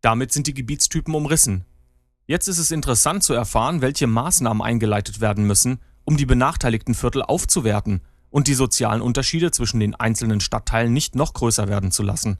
Damit 0.00 0.30
sind 0.30 0.46
die 0.46 0.54
Gebietstypen 0.54 1.12
umrissen. 1.12 1.64
Jetzt 2.24 2.46
ist 2.46 2.58
es 2.58 2.70
interessant 2.70 3.24
zu 3.24 3.34
erfahren, 3.34 3.82
welche 3.82 4.06
Maßnahmen 4.06 4.62
eingeleitet 4.62 5.20
werden 5.20 5.44
müssen, 5.44 5.80
um 6.04 6.16
die 6.16 6.24
benachteiligten 6.24 6.94
Viertel 6.94 7.24
aufzuwerten 7.24 8.02
und 8.30 8.46
die 8.46 8.54
sozialen 8.54 9.02
Unterschiede 9.02 9.50
zwischen 9.50 9.80
den 9.80 9.96
einzelnen 9.96 10.40
Stadtteilen 10.40 10.92
nicht 10.92 11.16
noch 11.16 11.34
größer 11.34 11.66
werden 11.66 11.90
zu 11.90 12.04
lassen. 12.04 12.38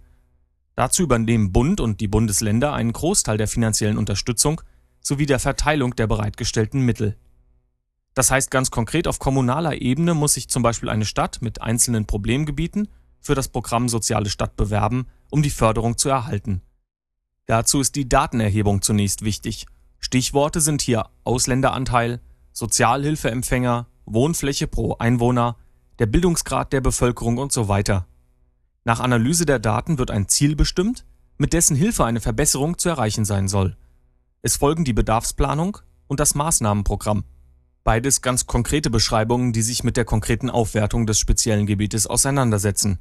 Dazu 0.77 1.03
übernehmen 1.03 1.53
Bund 1.53 1.81
und 1.81 2.01
die 2.01 2.09
Bundesländer 2.09 2.73
einen 2.73 2.93
Großteil 2.93 3.37
der 3.37 3.49
finanziellen 3.49 3.99
Unterstützung 3.99 4.63
sowie 5.01 5.27
der 5.27 5.39
Verteilung 5.39 5.95
der 5.97 6.07
bereitgestellten 6.07 6.81
Mittel. 6.83 7.17
Das 8.15 8.31
heißt 8.31 8.51
ganz 8.51 8.71
konkret, 8.71 9.07
auf 9.07 9.19
kommunaler 9.19 9.81
Ebene 9.81 10.15
muss 10.15 10.35
sich 10.35 10.49
zum 10.49 10.63
Beispiel 10.63 10.89
eine 10.89 11.05
Stadt 11.05 11.43
mit 11.43 11.63
einzelnen 11.63 12.07
Problemgebieten 12.07 12.89
für 13.21 13.35
das 13.35 13.49
Programm 13.49 13.89
Soziale 13.89 14.31
Stadt 14.31 14.57
bewerben, 14.57 15.07
um 15.31 15.43
die 15.43 15.51
Förderung 15.51 15.97
zu 15.97 16.09
erhalten. 16.09 16.63
Dazu 17.47 17.81
ist 17.81 17.97
die 17.97 18.09
Datenerhebung 18.09 18.83
zunächst 18.83 19.23
wichtig. 19.23 19.67
Stichworte 19.99 20.61
sind 20.61 20.83
hier 20.83 21.09
Ausländeranteil, 21.25 22.21
Sozialhilfeempfänger, 22.53 23.87
Wohnfläche 24.07 24.67
pro 24.67 24.97
Einwohner, 24.99 25.57
der 25.99 26.07
Bildungsgrad 26.07 26.73
der 26.73 26.81
Bevölkerung 26.81 27.39
und 27.39 27.53
so 27.53 27.69
weiter. 27.69 28.07
Nach 28.85 29.01
Analyse 29.01 29.45
der 29.45 29.59
Daten 29.59 29.99
wird 29.99 30.11
ein 30.11 30.29
Ziel 30.29 30.57
bestimmt, 30.57 31.05
mit 31.37 31.53
dessen 31.53 31.77
Hilfe 31.77 32.05
eine 32.05 32.21
Verbesserung 32.21 32.79
zu 32.79 32.89
erreichen 32.89 33.25
sein 33.25 33.49
soll. 33.49 33.77
Es 34.43 34.57
folgen 34.57 34.85
die 34.85 34.95
Bedarfsplanung 34.95 35.79
und 36.07 36.21
das 36.21 36.35
Maßnahmenprogramm. 36.35 37.25
Beides 37.85 38.23
ganz 38.23 38.47
konkrete 38.47 38.91
Beschreibungen, 38.91 39.53
die 39.53 39.63
sich 39.63 39.85
mit 39.85 39.97
der 39.97 40.05
konkreten 40.05 40.51
Aufwertung 40.51 41.07
des 41.07 41.19
speziellen 41.19 41.67
Gebietes 41.67 42.07
auseinandersetzen. 42.07 42.99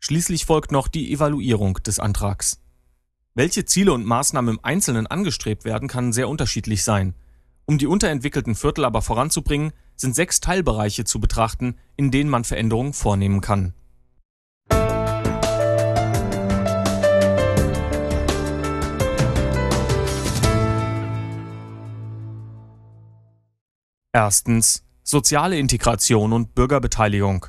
Schließlich 0.00 0.46
folgt 0.46 0.72
noch 0.72 0.88
die 0.88 1.12
Evaluierung 1.12 1.74
des 1.74 1.98
Antrags. 1.98 2.60
Welche 3.34 3.64
Ziele 3.64 3.92
und 3.92 4.04
Maßnahmen 4.04 4.56
im 4.56 4.64
Einzelnen 4.64 5.06
angestrebt 5.06 5.64
werden, 5.64 5.88
kann 5.88 6.12
sehr 6.12 6.28
unterschiedlich 6.28 6.82
sein. 6.82 7.14
Um 7.66 7.78
die 7.78 7.86
unterentwickelten 7.86 8.54
Viertel 8.54 8.84
aber 8.84 9.02
voranzubringen, 9.02 9.72
sind 9.94 10.14
sechs 10.14 10.40
Teilbereiche 10.40 11.04
zu 11.04 11.20
betrachten, 11.20 11.76
in 11.96 12.10
denen 12.10 12.30
man 12.30 12.44
Veränderungen 12.44 12.94
vornehmen 12.94 13.40
kann. 13.40 13.74
Erstens 24.18 24.82
soziale 25.04 25.60
Integration 25.60 26.32
und 26.32 26.56
Bürgerbeteiligung. 26.56 27.46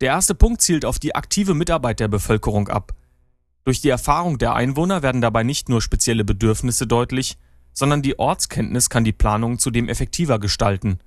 Der 0.00 0.08
erste 0.08 0.34
Punkt 0.34 0.60
zielt 0.60 0.84
auf 0.84 0.98
die 0.98 1.14
aktive 1.14 1.54
Mitarbeit 1.54 2.00
der 2.00 2.08
Bevölkerung 2.08 2.66
ab. 2.66 2.96
Durch 3.62 3.80
die 3.80 3.90
Erfahrung 3.90 4.38
der 4.38 4.54
Einwohner 4.54 5.04
werden 5.04 5.20
dabei 5.20 5.44
nicht 5.44 5.68
nur 5.68 5.80
spezielle 5.80 6.24
Bedürfnisse 6.24 6.88
deutlich, 6.88 7.38
sondern 7.72 8.02
die 8.02 8.18
Ortskenntnis 8.18 8.90
kann 8.90 9.04
die 9.04 9.12
Planung 9.12 9.60
zudem 9.60 9.88
effektiver 9.88 10.40
gestalten. 10.40 10.98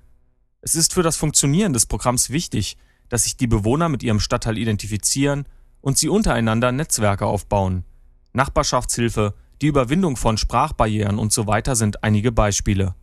Es 0.62 0.74
ist 0.74 0.94
für 0.94 1.02
das 1.02 1.18
Funktionieren 1.18 1.74
des 1.74 1.84
Programms 1.84 2.30
wichtig, 2.30 2.78
dass 3.10 3.24
sich 3.24 3.36
die 3.36 3.46
Bewohner 3.46 3.90
mit 3.90 4.02
ihrem 4.02 4.20
Stadtteil 4.20 4.56
identifizieren 4.56 5.44
und 5.82 5.98
sie 5.98 6.08
untereinander 6.08 6.72
Netzwerke 6.72 7.26
aufbauen. 7.26 7.84
Nachbarschaftshilfe, 8.32 9.34
die 9.60 9.66
Überwindung 9.66 10.16
von 10.16 10.38
Sprachbarrieren 10.38 11.18
und 11.18 11.30
so 11.30 11.44
sind 11.74 12.02
einige 12.02 12.32
Beispiele. 12.32 12.94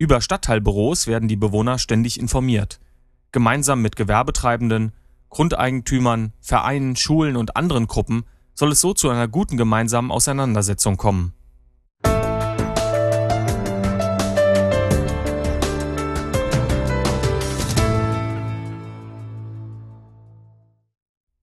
Über 0.00 0.20
Stadtteilbüros 0.20 1.08
werden 1.08 1.26
die 1.26 1.34
Bewohner 1.34 1.76
ständig 1.76 2.20
informiert. 2.20 2.78
Gemeinsam 3.32 3.82
mit 3.82 3.96
Gewerbetreibenden, 3.96 4.92
Grundeigentümern, 5.28 6.32
Vereinen, 6.40 6.94
Schulen 6.94 7.34
und 7.34 7.56
anderen 7.56 7.88
Gruppen 7.88 8.24
soll 8.54 8.70
es 8.70 8.80
so 8.80 8.94
zu 8.94 9.08
einer 9.08 9.26
guten 9.26 9.56
gemeinsamen 9.56 10.12
Auseinandersetzung 10.12 10.98
kommen. 10.98 11.32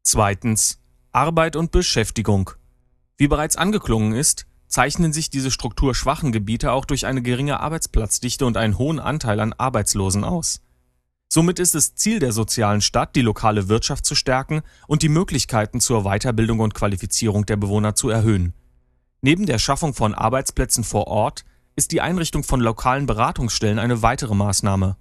Zweitens 0.01 0.79
Arbeit 1.11 1.57
und 1.57 1.71
Beschäftigung. 1.71 2.51
Wie 3.17 3.27
bereits 3.27 3.57
angeklungen 3.57 4.13
ist, 4.13 4.45
zeichnen 4.67 5.13
sich 5.13 5.29
diese 5.29 5.51
strukturschwachen 5.51 6.31
Gebiete 6.31 6.71
auch 6.71 6.85
durch 6.85 7.05
eine 7.05 7.21
geringe 7.21 7.59
Arbeitsplatzdichte 7.59 8.45
und 8.45 8.57
einen 8.57 8.77
hohen 8.77 8.99
Anteil 8.99 9.39
an 9.39 9.53
Arbeitslosen 9.53 10.23
aus. 10.23 10.61
Somit 11.27 11.59
ist 11.59 11.75
es 11.75 11.95
Ziel 11.95 12.19
der 12.19 12.31
sozialen 12.31 12.81
Stadt, 12.81 13.15
die 13.15 13.21
lokale 13.21 13.67
Wirtschaft 13.67 14.05
zu 14.05 14.15
stärken 14.15 14.61
und 14.87 15.01
die 15.01 15.09
Möglichkeiten 15.09 15.79
zur 15.79 16.03
Weiterbildung 16.03 16.59
und 16.59 16.73
Qualifizierung 16.73 17.45
der 17.45 17.57
Bewohner 17.57 17.95
zu 17.95 18.09
erhöhen. 18.09 18.53
Neben 19.21 19.45
der 19.45 19.59
Schaffung 19.59 19.93
von 19.93 20.13
Arbeitsplätzen 20.13 20.83
vor 20.83 21.07
Ort 21.07 21.45
ist 21.75 21.91
die 21.91 22.01
Einrichtung 22.01 22.43
von 22.43 22.61
lokalen 22.61 23.05
Beratungsstellen 23.05 23.79
eine 23.79 24.01
weitere 24.01 24.35
Maßnahme. 24.35 24.97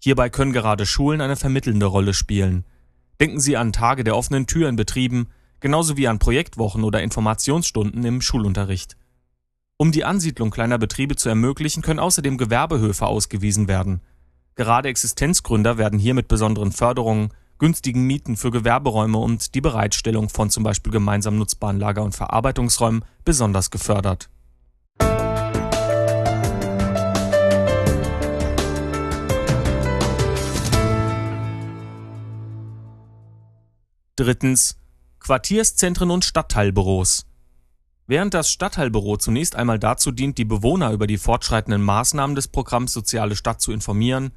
Hierbei 0.00 0.28
können 0.28 0.52
gerade 0.52 0.86
Schulen 0.86 1.20
eine 1.20 1.36
vermittelnde 1.36 1.86
Rolle 1.86 2.14
spielen. 2.14 2.64
Denken 3.20 3.40
Sie 3.40 3.56
an 3.56 3.72
Tage 3.72 4.02
der 4.02 4.16
offenen 4.16 4.46
Tür 4.46 4.68
in 4.68 4.76
Betrieben, 4.76 5.28
genauso 5.60 5.96
wie 5.96 6.08
an 6.08 6.18
Projektwochen 6.18 6.84
oder 6.84 7.02
Informationsstunden 7.02 8.04
im 8.04 8.20
Schulunterricht. 8.20 8.96
Um 9.80 9.92
die 9.92 10.04
Ansiedlung 10.04 10.50
kleiner 10.50 10.76
Betriebe 10.76 11.16
zu 11.16 11.30
ermöglichen, 11.30 11.82
können 11.82 12.00
außerdem 12.00 12.36
Gewerbehöfe 12.36 13.06
ausgewiesen 13.06 13.66
werden. 13.66 14.02
Gerade 14.54 14.90
Existenzgründer 14.90 15.78
werden 15.78 15.98
hier 15.98 16.12
mit 16.12 16.28
besonderen 16.28 16.70
Förderungen, 16.70 17.30
günstigen 17.56 18.06
Mieten 18.06 18.36
für 18.36 18.50
Gewerberäume 18.50 19.16
und 19.16 19.54
die 19.54 19.62
Bereitstellung 19.62 20.28
von 20.28 20.50
zum 20.50 20.64
Beispiel 20.64 20.92
gemeinsam 20.92 21.38
nutzbaren 21.38 21.78
Lager- 21.78 22.02
und 22.02 22.14
Verarbeitungsräumen 22.14 23.06
besonders 23.24 23.70
gefördert. 23.70 24.28
Drittens 34.16 34.76
Quartierszentren 35.20 36.10
und 36.10 36.26
Stadtteilbüros. 36.26 37.29
Während 38.10 38.34
das 38.34 38.50
Stadtteilbüro 38.50 39.18
zunächst 39.18 39.54
einmal 39.54 39.78
dazu 39.78 40.10
dient, 40.10 40.36
die 40.36 40.44
Bewohner 40.44 40.90
über 40.90 41.06
die 41.06 41.16
fortschreitenden 41.16 41.80
Maßnahmen 41.80 42.34
des 42.34 42.48
Programms 42.48 42.92
Soziale 42.92 43.36
Stadt 43.36 43.60
zu 43.60 43.70
informieren, 43.70 44.32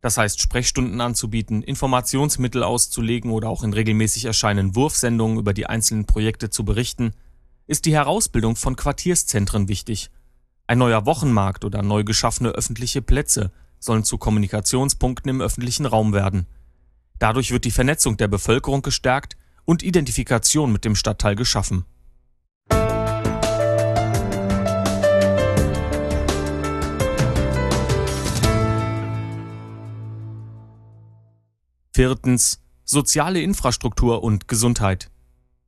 das 0.00 0.18
heißt 0.18 0.40
Sprechstunden 0.40 1.00
anzubieten, 1.00 1.64
Informationsmittel 1.64 2.62
auszulegen 2.62 3.32
oder 3.32 3.48
auch 3.48 3.64
in 3.64 3.72
regelmäßig 3.72 4.26
erscheinenden 4.26 4.76
Wurfsendungen 4.76 5.36
über 5.36 5.52
die 5.52 5.66
einzelnen 5.66 6.04
Projekte 6.04 6.48
zu 6.48 6.64
berichten, 6.64 7.10
ist 7.66 7.86
die 7.86 7.92
Herausbildung 7.92 8.54
von 8.54 8.76
Quartierszentren 8.76 9.66
wichtig. 9.66 10.12
Ein 10.68 10.78
neuer 10.78 11.04
Wochenmarkt 11.04 11.64
oder 11.64 11.82
neu 11.82 12.04
geschaffene 12.04 12.50
öffentliche 12.50 13.02
Plätze 13.02 13.50
sollen 13.80 14.04
zu 14.04 14.16
Kommunikationspunkten 14.18 15.28
im 15.28 15.40
öffentlichen 15.40 15.86
Raum 15.86 16.12
werden. 16.12 16.46
Dadurch 17.18 17.50
wird 17.50 17.64
die 17.64 17.72
Vernetzung 17.72 18.16
der 18.16 18.28
Bevölkerung 18.28 18.82
gestärkt 18.82 19.36
und 19.64 19.82
Identifikation 19.82 20.70
mit 20.70 20.84
dem 20.84 20.94
Stadtteil 20.94 21.34
geschaffen. 21.34 21.84
Viertens. 31.98 32.60
Soziale 32.84 33.42
Infrastruktur 33.42 34.22
und 34.22 34.46
Gesundheit. 34.46 35.10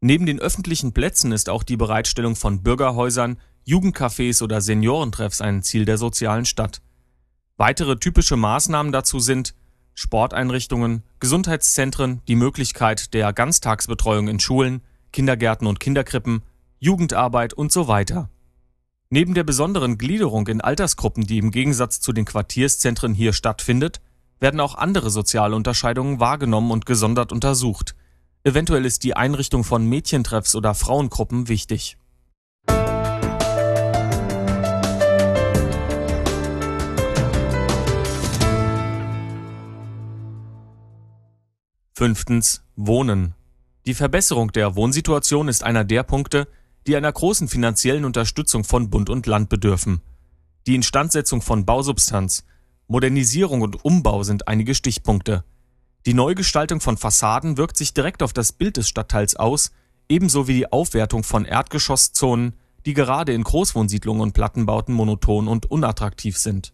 Neben 0.00 0.26
den 0.26 0.38
öffentlichen 0.38 0.92
Plätzen 0.92 1.32
ist 1.32 1.48
auch 1.48 1.64
die 1.64 1.76
Bereitstellung 1.76 2.36
von 2.36 2.62
Bürgerhäusern, 2.62 3.36
Jugendcafés 3.66 4.40
oder 4.40 4.60
Seniorentreffs 4.60 5.40
ein 5.40 5.64
Ziel 5.64 5.86
der 5.86 5.98
sozialen 5.98 6.44
Stadt. 6.44 6.82
Weitere 7.56 7.98
typische 7.98 8.36
Maßnahmen 8.36 8.92
dazu 8.92 9.18
sind 9.18 9.56
Sporteinrichtungen, 9.94 11.02
Gesundheitszentren, 11.18 12.22
die 12.28 12.36
Möglichkeit 12.36 13.12
der 13.12 13.32
Ganztagsbetreuung 13.32 14.28
in 14.28 14.38
Schulen, 14.38 14.82
Kindergärten 15.12 15.66
und 15.66 15.80
Kinderkrippen, 15.80 16.42
Jugendarbeit 16.78 17.54
und 17.54 17.72
so 17.72 17.88
weiter. 17.88 18.30
Neben 19.08 19.34
der 19.34 19.42
besonderen 19.42 19.98
Gliederung 19.98 20.46
in 20.46 20.60
Altersgruppen, 20.60 21.26
die 21.26 21.38
im 21.38 21.50
Gegensatz 21.50 22.00
zu 22.00 22.12
den 22.12 22.24
Quartierszentren 22.24 23.14
hier 23.14 23.32
stattfindet, 23.32 24.00
werden 24.40 24.58
auch 24.58 24.74
andere 24.74 25.10
soziale 25.10 25.54
Unterscheidungen 25.54 26.18
wahrgenommen 26.18 26.70
und 26.72 26.86
gesondert 26.86 27.30
untersucht. 27.30 27.94
Eventuell 28.42 28.86
ist 28.86 29.04
die 29.04 29.14
Einrichtung 29.14 29.64
von 29.64 29.86
Mädchentreffs 29.86 30.54
oder 30.54 30.74
Frauengruppen 30.74 31.48
wichtig. 31.48 31.98
Fünftens. 41.94 42.64
Wohnen. 42.76 43.34
Die 43.84 43.92
Verbesserung 43.92 44.52
der 44.52 44.74
Wohnsituation 44.74 45.48
ist 45.48 45.62
einer 45.62 45.84
der 45.84 46.02
Punkte, 46.02 46.48
die 46.86 46.96
einer 46.96 47.12
großen 47.12 47.46
finanziellen 47.46 48.06
Unterstützung 48.06 48.64
von 48.64 48.88
Bund 48.88 49.10
und 49.10 49.26
Land 49.26 49.50
bedürfen. 49.50 50.00
Die 50.66 50.76
Instandsetzung 50.76 51.42
von 51.42 51.66
Bausubstanz, 51.66 52.46
Modernisierung 52.90 53.62
und 53.62 53.84
Umbau 53.84 54.24
sind 54.24 54.48
einige 54.48 54.74
Stichpunkte. 54.74 55.44
Die 56.06 56.12
Neugestaltung 56.12 56.80
von 56.80 56.96
Fassaden 56.96 57.56
wirkt 57.56 57.76
sich 57.76 57.94
direkt 57.94 58.20
auf 58.20 58.32
das 58.32 58.50
Bild 58.50 58.78
des 58.78 58.88
Stadtteils 58.88 59.36
aus, 59.36 59.70
ebenso 60.08 60.48
wie 60.48 60.54
die 60.54 60.72
Aufwertung 60.72 61.22
von 61.22 61.44
Erdgeschosszonen, 61.44 62.54
die 62.86 62.94
gerade 62.94 63.32
in 63.32 63.44
Großwohnsiedlungen 63.44 64.20
und 64.20 64.32
Plattenbauten 64.32 64.92
monoton 64.92 65.46
und 65.46 65.70
unattraktiv 65.70 66.36
sind. 66.36 66.72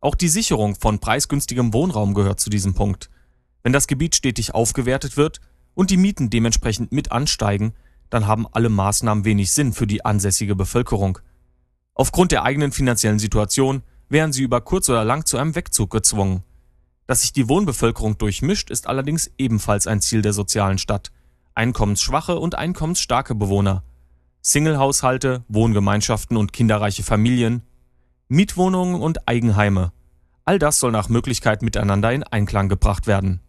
Auch 0.00 0.14
die 0.14 0.28
Sicherung 0.28 0.76
von 0.76 0.98
preisgünstigem 0.98 1.74
Wohnraum 1.74 2.14
gehört 2.14 2.40
zu 2.40 2.48
diesem 2.48 2.72
Punkt. 2.72 3.10
Wenn 3.62 3.74
das 3.74 3.86
Gebiet 3.86 4.14
stetig 4.14 4.54
aufgewertet 4.54 5.18
wird 5.18 5.42
und 5.74 5.90
die 5.90 5.98
Mieten 5.98 6.30
dementsprechend 6.30 6.90
mit 6.90 7.12
ansteigen, 7.12 7.74
dann 8.08 8.26
haben 8.26 8.46
alle 8.50 8.70
Maßnahmen 8.70 9.26
wenig 9.26 9.52
Sinn 9.52 9.74
für 9.74 9.86
die 9.86 10.06
ansässige 10.06 10.56
Bevölkerung. 10.56 11.18
Aufgrund 11.92 12.32
der 12.32 12.44
eigenen 12.44 12.72
finanziellen 12.72 13.18
Situation 13.18 13.82
wären 14.14 14.32
sie 14.32 14.44
über 14.44 14.60
kurz 14.60 14.88
oder 14.88 15.04
lang 15.04 15.26
zu 15.26 15.36
einem 15.36 15.56
Wegzug 15.56 15.90
gezwungen. 15.90 16.44
Dass 17.08 17.22
sich 17.22 17.32
die 17.32 17.48
Wohnbevölkerung 17.48 18.16
durchmischt, 18.16 18.70
ist 18.70 18.86
allerdings 18.86 19.30
ebenfalls 19.38 19.88
ein 19.88 20.00
Ziel 20.00 20.22
der 20.22 20.32
sozialen 20.32 20.78
Stadt. 20.78 21.10
Einkommensschwache 21.56 22.38
und 22.38 22.54
einkommensstarke 22.54 23.34
Bewohner, 23.34 23.82
Singlehaushalte, 24.40 25.44
Wohngemeinschaften 25.48 26.36
und 26.36 26.52
kinderreiche 26.52 27.02
Familien, 27.02 27.62
Mietwohnungen 28.28 29.02
und 29.02 29.28
Eigenheime. 29.28 29.92
All 30.44 30.58
das 30.58 30.78
soll 30.78 30.92
nach 30.92 31.08
Möglichkeit 31.08 31.62
miteinander 31.62 32.12
in 32.12 32.22
Einklang 32.22 32.68
gebracht 32.68 33.06
werden. 33.06 33.40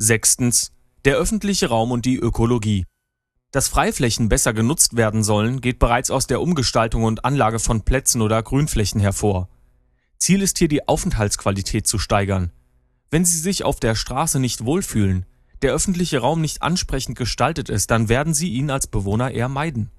Sechstens. 0.00 0.70
Der 1.04 1.16
öffentliche 1.16 1.70
Raum 1.70 1.90
und 1.90 2.06
die 2.06 2.18
Ökologie. 2.18 2.84
Dass 3.50 3.66
Freiflächen 3.66 4.28
besser 4.28 4.52
genutzt 4.52 4.94
werden 4.94 5.24
sollen, 5.24 5.60
geht 5.60 5.80
bereits 5.80 6.12
aus 6.12 6.28
der 6.28 6.40
Umgestaltung 6.40 7.02
und 7.02 7.24
Anlage 7.24 7.58
von 7.58 7.82
Plätzen 7.82 8.22
oder 8.22 8.40
Grünflächen 8.40 9.00
hervor. 9.00 9.48
Ziel 10.16 10.40
ist 10.42 10.58
hier 10.58 10.68
die 10.68 10.86
Aufenthaltsqualität 10.86 11.88
zu 11.88 11.98
steigern. 11.98 12.52
Wenn 13.10 13.24
Sie 13.24 13.38
sich 13.38 13.64
auf 13.64 13.80
der 13.80 13.96
Straße 13.96 14.38
nicht 14.38 14.64
wohlfühlen, 14.64 15.26
der 15.62 15.72
öffentliche 15.72 16.20
Raum 16.20 16.42
nicht 16.42 16.62
ansprechend 16.62 17.18
gestaltet 17.18 17.68
ist, 17.68 17.90
dann 17.90 18.08
werden 18.08 18.34
Sie 18.34 18.50
ihn 18.50 18.70
als 18.70 18.86
Bewohner 18.86 19.32
eher 19.32 19.48
meiden. 19.48 19.90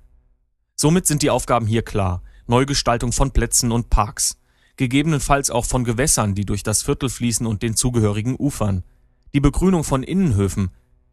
Somit 0.75 1.07
sind 1.07 1.23
die 1.23 1.29
Aufgaben 1.29 1.67
hier 1.67 1.81
klar. 1.81 2.23
Neugestaltung 2.47 3.11
von 3.11 3.31
Plätzen 3.31 3.73
und 3.73 3.89
Parks. 3.89 4.37
Gegebenenfalls 4.77 5.49
auch 5.49 5.65
von 5.65 5.83
Gewässern, 5.83 6.35
die 6.35 6.45
durch 6.45 6.63
das 6.63 6.83
Viertel 6.83 7.09
fließen 7.09 7.45
und 7.45 7.63
den 7.63 7.75
zugehörigen 7.75 8.37
Ufern. 8.39 8.85
Die 9.33 9.39
Begrünung 9.39 9.83
von 9.83 10.03
Innenhöfen, 10.03 10.71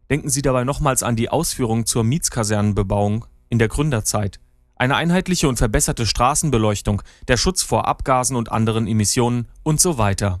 Denken 0.09 0.29
Sie 0.29 0.41
dabei 0.41 0.63
nochmals 0.63 1.03
an 1.03 1.17
die 1.17 1.29
Ausführungen 1.29 1.85
zur 1.85 2.05
Mietskasernenbebauung 2.05 3.25
in 3.49 3.59
der 3.59 3.67
Gründerzeit. 3.67 4.39
Eine 4.77 4.95
einheitliche 4.95 5.49
und 5.49 5.57
verbesserte 5.57 6.05
Straßenbeleuchtung, 6.05 7.01
der 7.27 7.35
Schutz 7.35 7.61
vor 7.61 7.87
Abgasen 7.87 8.37
und 8.37 8.49
anderen 8.49 8.87
Emissionen 8.87 9.47
und 9.63 9.81
so 9.81 9.97
weiter. 9.97 10.39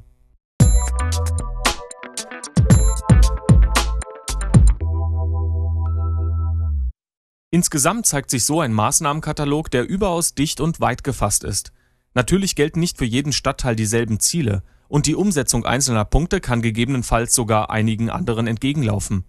Insgesamt 7.49 8.05
zeigt 8.05 8.29
sich 8.29 8.45
so 8.45 8.61
ein 8.61 8.73
Maßnahmenkatalog, 8.73 9.69
der 9.71 9.87
überaus 9.87 10.33
dicht 10.33 10.61
und 10.61 10.79
weit 10.79 11.03
gefasst 11.03 11.43
ist. 11.43 11.73
Natürlich 12.13 12.55
gelten 12.55 12.79
nicht 12.79 12.97
für 12.97 13.05
jeden 13.05 13.33
Stadtteil 13.33 13.75
dieselben 13.75 14.19
Ziele, 14.21 14.63
und 14.87 15.05
die 15.05 15.15
Umsetzung 15.15 15.65
einzelner 15.65 16.05
Punkte 16.05 16.39
kann 16.39 16.61
gegebenenfalls 16.61 17.35
sogar 17.35 17.69
einigen 17.69 18.09
anderen 18.09 18.47
entgegenlaufen. 18.47 19.25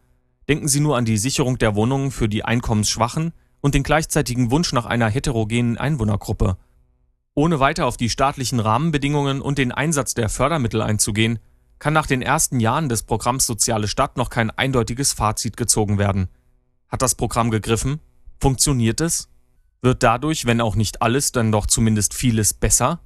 Denken 0.48 0.68
Sie 0.68 0.80
nur 0.80 0.96
an 0.96 1.04
die 1.04 1.18
Sicherung 1.18 1.58
der 1.58 1.74
Wohnungen 1.74 2.10
für 2.10 2.28
die 2.28 2.44
Einkommensschwachen 2.44 3.32
und 3.60 3.74
den 3.74 3.82
gleichzeitigen 3.82 4.50
Wunsch 4.50 4.72
nach 4.72 4.86
einer 4.86 5.08
heterogenen 5.08 5.78
Einwohnergruppe. 5.78 6.56
Ohne 7.34 7.60
weiter 7.60 7.86
auf 7.86 7.96
die 7.96 8.10
staatlichen 8.10 8.60
Rahmenbedingungen 8.60 9.40
und 9.40 9.58
den 9.58 9.72
Einsatz 9.72 10.14
der 10.14 10.28
Fördermittel 10.28 10.82
einzugehen, 10.82 11.38
kann 11.78 11.92
nach 11.92 12.06
den 12.06 12.22
ersten 12.22 12.60
Jahren 12.60 12.88
des 12.88 13.04
Programms 13.04 13.46
Soziale 13.46 13.88
Stadt 13.88 14.16
noch 14.16 14.30
kein 14.30 14.50
eindeutiges 14.50 15.12
Fazit 15.12 15.56
gezogen 15.56 15.98
werden. 15.98 16.28
Hat 16.88 17.02
das 17.02 17.14
Programm 17.14 17.50
gegriffen? 17.50 18.00
Funktioniert 18.40 19.00
es? 19.00 19.28
Wird 19.82 20.02
dadurch, 20.02 20.46
wenn 20.46 20.60
auch 20.60 20.74
nicht 20.74 21.02
alles, 21.02 21.30
dann 21.30 21.52
doch 21.52 21.66
zumindest 21.66 22.14
vieles 22.14 22.54
besser? 22.54 23.00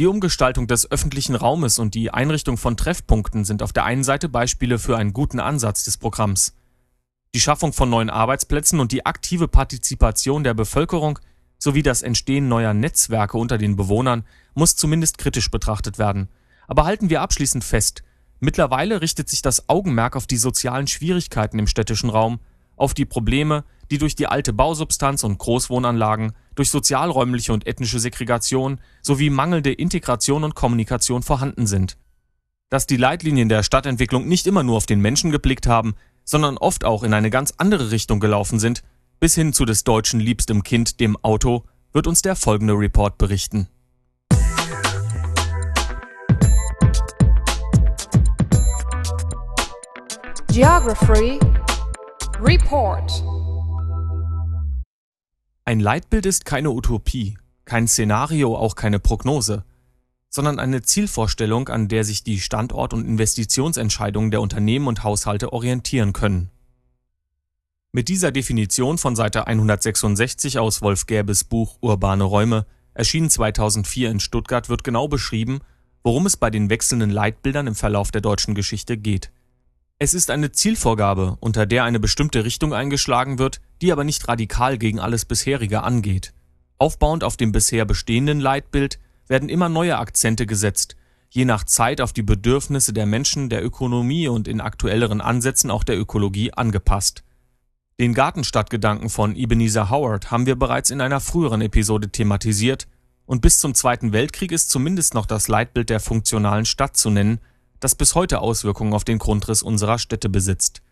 Die 0.00 0.06
Umgestaltung 0.06 0.66
des 0.66 0.90
öffentlichen 0.90 1.34
Raumes 1.34 1.78
und 1.78 1.94
die 1.94 2.10
Einrichtung 2.10 2.56
von 2.56 2.74
Treffpunkten 2.74 3.44
sind 3.44 3.62
auf 3.62 3.74
der 3.74 3.84
einen 3.84 4.02
Seite 4.02 4.30
Beispiele 4.30 4.78
für 4.78 4.96
einen 4.96 5.12
guten 5.12 5.40
Ansatz 5.40 5.84
des 5.84 5.98
Programms. 5.98 6.54
Die 7.34 7.40
Schaffung 7.40 7.74
von 7.74 7.90
neuen 7.90 8.08
Arbeitsplätzen 8.08 8.80
und 8.80 8.92
die 8.92 9.04
aktive 9.04 9.46
Partizipation 9.46 10.42
der 10.42 10.54
Bevölkerung 10.54 11.18
sowie 11.58 11.82
das 11.82 12.00
Entstehen 12.00 12.48
neuer 12.48 12.72
Netzwerke 12.72 13.36
unter 13.36 13.58
den 13.58 13.76
Bewohnern 13.76 14.24
muss 14.54 14.74
zumindest 14.74 15.18
kritisch 15.18 15.50
betrachtet 15.50 15.98
werden. 15.98 16.30
Aber 16.66 16.86
halten 16.86 17.10
wir 17.10 17.20
abschließend 17.20 17.62
fest, 17.62 18.02
mittlerweile 18.38 19.02
richtet 19.02 19.28
sich 19.28 19.42
das 19.42 19.68
Augenmerk 19.68 20.16
auf 20.16 20.26
die 20.26 20.38
sozialen 20.38 20.86
Schwierigkeiten 20.86 21.58
im 21.58 21.66
städtischen 21.66 22.08
Raum, 22.08 22.40
auf 22.74 22.94
die 22.94 23.04
Probleme, 23.04 23.64
die 23.90 23.98
durch 23.98 24.14
die 24.14 24.26
alte 24.26 24.52
Bausubstanz 24.52 25.24
und 25.24 25.38
Großwohnanlagen, 25.38 26.32
durch 26.54 26.70
sozialräumliche 26.70 27.52
und 27.52 27.66
ethnische 27.66 27.98
Segregation 27.98 28.80
sowie 29.02 29.30
mangelnde 29.30 29.72
Integration 29.72 30.44
und 30.44 30.54
Kommunikation 30.54 31.22
vorhanden 31.22 31.66
sind. 31.66 31.96
Dass 32.68 32.86
die 32.86 32.96
Leitlinien 32.96 33.48
der 33.48 33.62
Stadtentwicklung 33.62 34.28
nicht 34.28 34.46
immer 34.46 34.62
nur 34.62 34.76
auf 34.76 34.86
den 34.86 35.00
Menschen 35.00 35.30
geblickt 35.30 35.66
haben, 35.66 35.94
sondern 36.24 36.56
oft 36.56 36.84
auch 36.84 37.02
in 37.02 37.14
eine 37.14 37.30
ganz 37.30 37.52
andere 37.56 37.90
Richtung 37.90 38.20
gelaufen 38.20 38.60
sind, 38.60 38.82
bis 39.18 39.34
hin 39.34 39.52
zu 39.52 39.64
des 39.64 39.84
Deutschen 39.84 40.20
liebstem 40.20 40.62
Kind, 40.62 41.00
dem 41.00 41.16
Auto, 41.22 41.64
wird 41.92 42.06
uns 42.06 42.22
der 42.22 42.36
folgende 42.36 42.74
Report 42.74 43.18
berichten. 43.18 43.68
Geography 50.52 51.38
Report 52.40 53.39
ein 55.70 55.78
Leitbild 55.78 56.26
ist 56.26 56.44
keine 56.44 56.72
Utopie, 56.72 57.38
kein 57.64 57.86
Szenario, 57.86 58.56
auch 58.56 58.74
keine 58.74 58.98
Prognose, 58.98 59.64
sondern 60.28 60.58
eine 60.58 60.82
Zielvorstellung, 60.82 61.68
an 61.68 61.86
der 61.86 62.02
sich 62.02 62.24
die 62.24 62.40
Standort- 62.40 62.92
und 62.92 63.06
Investitionsentscheidungen 63.06 64.32
der 64.32 64.40
Unternehmen 64.40 64.88
und 64.88 65.04
Haushalte 65.04 65.52
orientieren 65.52 66.12
können. 66.12 66.50
Mit 67.92 68.08
dieser 68.08 68.32
Definition 68.32 68.98
von 68.98 69.14
Seite 69.14 69.46
166 69.46 70.58
aus 70.58 70.82
Wolf 70.82 71.06
Gäbes 71.06 71.44
Buch 71.44 71.78
Urbane 71.80 72.24
Räume, 72.24 72.66
erschienen 72.92 73.30
2004 73.30 74.10
in 74.10 74.18
Stuttgart, 74.18 74.68
wird 74.68 74.82
genau 74.82 75.06
beschrieben, 75.06 75.60
worum 76.02 76.26
es 76.26 76.36
bei 76.36 76.50
den 76.50 76.68
wechselnden 76.68 77.10
Leitbildern 77.10 77.68
im 77.68 77.76
Verlauf 77.76 78.10
der 78.10 78.22
deutschen 78.22 78.56
Geschichte 78.56 78.96
geht. 78.96 79.30
Es 80.02 80.14
ist 80.14 80.30
eine 80.30 80.50
Zielvorgabe, 80.50 81.36
unter 81.40 81.66
der 81.66 81.84
eine 81.84 82.00
bestimmte 82.00 82.46
Richtung 82.46 82.72
eingeschlagen 82.72 83.38
wird, 83.38 83.60
die 83.82 83.92
aber 83.92 84.02
nicht 84.02 84.26
radikal 84.28 84.78
gegen 84.78 84.98
alles 84.98 85.26
bisherige 85.26 85.82
angeht. 85.82 86.32
Aufbauend 86.78 87.22
auf 87.22 87.36
dem 87.36 87.52
bisher 87.52 87.84
bestehenden 87.84 88.40
Leitbild 88.40 88.98
werden 89.26 89.50
immer 89.50 89.68
neue 89.68 89.98
Akzente 89.98 90.46
gesetzt, 90.46 90.96
je 91.28 91.44
nach 91.44 91.64
Zeit 91.64 92.00
auf 92.00 92.14
die 92.14 92.22
Bedürfnisse 92.22 92.94
der 92.94 93.04
Menschen, 93.04 93.50
der 93.50 93.62
Ökonomie 93.62 94.26
und 94.26 94.48
in 94.48 94.62
aktuelleren 94.62 95.20
Ansätzen 95.20 95.70
auch 95.70 95.84
der 95.84 96.00
Ökologie 96.00 96.50
angepasst. 96.54 97.22
Den 98.00 98.14
Gartenstadtgedanken 98.14 99.10
von 99.10 99.36
Ebenezer 99.36 99.90
Howard 99.90 100.30
haben 100.30 100.46
wir 100.46 100.56
bereits 100.56 100.88
in 100.88 101.02
einer 101.02 101.20
früheren 101.20 101.60
Episode 101.60 102.08
thematisiert, 102.08 102.88
und 103.26 103.42
bis 103.42 103.58
zum 103.58 103.74
Zweiten 103.74 104.14
Weltkrieg 104.14 104.50
ist 104.50 104.70
zumindest 104.70 105.12
noch 105.12 105.26
das 105.26 105.46
Leitbild 105.46 105.90
der 105.90 106.00
funktionalen 106.00 106.64
Stadt 106.64 106.96
zu 106.96 107.10
nennen, 107.10 107.38
das 107.80 107.94
bis 107.94 108.14
heute 108.14 108.40
Auswirkungen 108.40 108.92
auf 108.92 109.04
den 109.04 109.18
Grundriss 109.18 109.62
unserer 109.62 109.98
Städte 109.98 110.28
besitzt. 110.28 110.82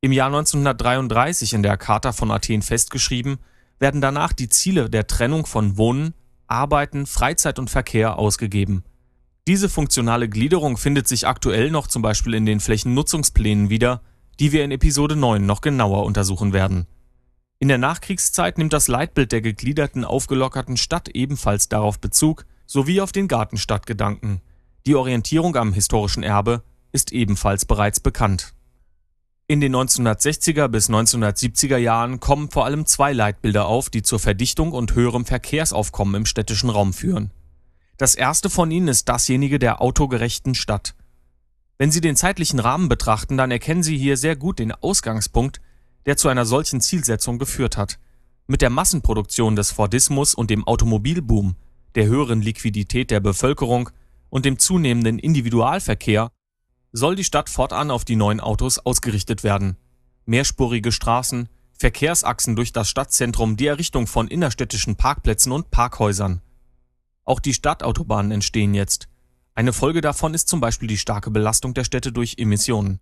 Im 0.00 0.12
Jahr 0.12 0.28
1933 0.28 1.54
in 1.54 1.62
der 1.62 1.76
Charta 1.76 2.12
von 2.12 2.30
Athen 2.30 2.62
festgeschrieben, 2.62 3.38
werden 3.80 4.00
danach 4.00 4.32
die 4.32 4.48
Ziele 4.48 4.90
der 4.90 5.06
Trennung 5.06 5.46
von 5.46 5.76
Wohnen, 5.76 6.14
Arbeiten, 6.46 7.06
Freizeit 7.06 7.58
und 7.58 7.70
Verkehr 7.70 8.18
ausgegeben. 8.18 8.84
Diese 9.46 9.68
funktionale 9.68 10.28
Gliederung 10.28 10.76
findet 10.76 11.08
sich 11.08 11.26
aktuell 11.26 11.70
noch 11.70 11.86
zum 11.86 12.02
Beispiel 12.02 12.34
in 12.34 12.46
den 12.46 12.60
Flächennutzungsplänen 12.60 13.70
wieder, 13.70 14.02
die 14.40 14.52
wir 14.52 14.64
in 14.64 14.70
Episode 14.70 15.16
9 15.16 15.44
noch 15.44 15.60
genauer 15.60 16.04
untersuchen 16.04 16.52
werden. 16.52 16.86
In 17.58 17.68
der 17.68 17.78
Nachkriegszeit 17.78 18.56
nimmt 18.58 18.72
das 18.72 18.88
Leitbild 18.88 19.32
der 19.32 19.40
gegliederten, 19.40 20.04
aufgelockerten 20.04 20.76
Stadt 20.76 21.08
ebenfalls 21.08 21.68
darauf 21.68 21.98
Bezug, 21.98 22.46
sowie 22.66 23.00
auf 23.00 23.10
den 23.10 23.26
Gartenstadtgedanken. 23.26 24.42
Die 24.88 24.94
Orientierung 24.94 25.54
am 25.56 25.74
historischen 25.74 26.22
Erbe 26.22 26.62
ist 26.92 27.12
ebenfalls 27.12 27.66
bereits 27.66 28.00
bekannt. 28.00 28.54
In 29.46 29.60
den 29.60 29.76
1960er 29.76 30.66
bis 30.68 30.88
1970er 30.88 31.76
Jahren 31.76 32.20
kommen 32.20 32.50
vor 32.50 32.64
allem 32.64 32.86
zwei 32.86 33.12
Leitbilder 33.12 33.66
auf, 33.66 33.90
die 33.90 34.00
zur 34.00 34.18
Verdichtung 34.18 34.72
und 34.72 34.94
höherem 34.94 35.26
Verkehrsaufkommen 35.26 36.14
im 36.14 36.24
städtischen 36.24 36.70
Raum 36.70 36.94
führen. 36.94 37.32
Das 37.98 38.14
erste 38.14 38.48
von 38.48 38.70
ihnen 38.70 38.88
ist 38.88 39.10
dasjenige 39.10 39.58
der 39.58 39.82
autogerechten 39.82 40.54
Stadt. 40.54 40.94
Wenn 41.76 41.90
Sie 41.90 42.00
den 42.00 42.16
zeitlichen 42.16 42.58
Rahmen 42.58 42.88
betrachten, 42.88 43.36
dann 43.36 43.50
erkennen 43.50 43.82
Sie 43.82 43.98
hier 43.98 44.16
sehr 44.16 44.36
gut 44.36 44.58
den 44.58 44.72
Ausgangspunkt, 44.72 45.60
der 46.06 46.16
zu 46.16 46.28
einer 46.28 46.46
solchen 46.46 46.80
Zielsetzung 46.80 47.38
geführt 47.38 47.76
hat. 47.76 47.98
Mit 48.46 48.62
der 48.62 48.70
Massenproduktion 48.70 49.54
des 49.54 49.70
Fordismus 49.70 50.34
und 50.34 50.48
dem 50.48 50.66
Automobilboom, 50.66 51.56
der 51.94 52.06
höheren 52.06 52.40
Liquidität 52.40 53.10
der 53.10 53.20
Bevölkerung 53.20 53.90
und 54.30 54.44
dem 54.44 54.58
zunehmenden 54.58 55.18
Individualverkehr 55.18 56.30
soll 56.92 57.16
die 57.16 57.24
Stadt 57.24 57.48
fortan 57.48 57.90
auf 57.90 58.04
die 58.04 58.16
neuen 58.16 58.40
Autos 58.40 58.78
ausgerichtet 58.78 59.44
werden. 59.44 59.76
Mehrspurige 60.26 60.92
Straßen, 60.92 61.48
Verkehrsachsen 61.72 62.56
durch 62.56 62.72
das 62.72 62.88
Stadtzentrum, 62.88 63.56
die 63.56 63.66
Errichtung 63.66 64.06
von 64.06 64.28
innerstädtischen 64.28 64.96
Parkplätzen 64.96 65.52
und 65.52 65.70
Parkhäusern. 65.70 66.42
Auch 67.24 67.40
die 67.40 67.54
Stadtautobahnen 67.54 68.32
entstehen 68.32 68.74
jetzt. 68.74 69.08
Eine 69.54 69.72
Folge 69.72 70.00
davon 70.00 70.34
ist 70.34 70.48
zum 70.48 70.60
Beispiel 70.60 70.88
die 70.88 70.98
starke 70.98 71.30
Belastung 71.30 71.74
der 71.74 71.84
Städte 71.84 72.12
durch 72.12 72.36
Emissionen. 72.38 73.00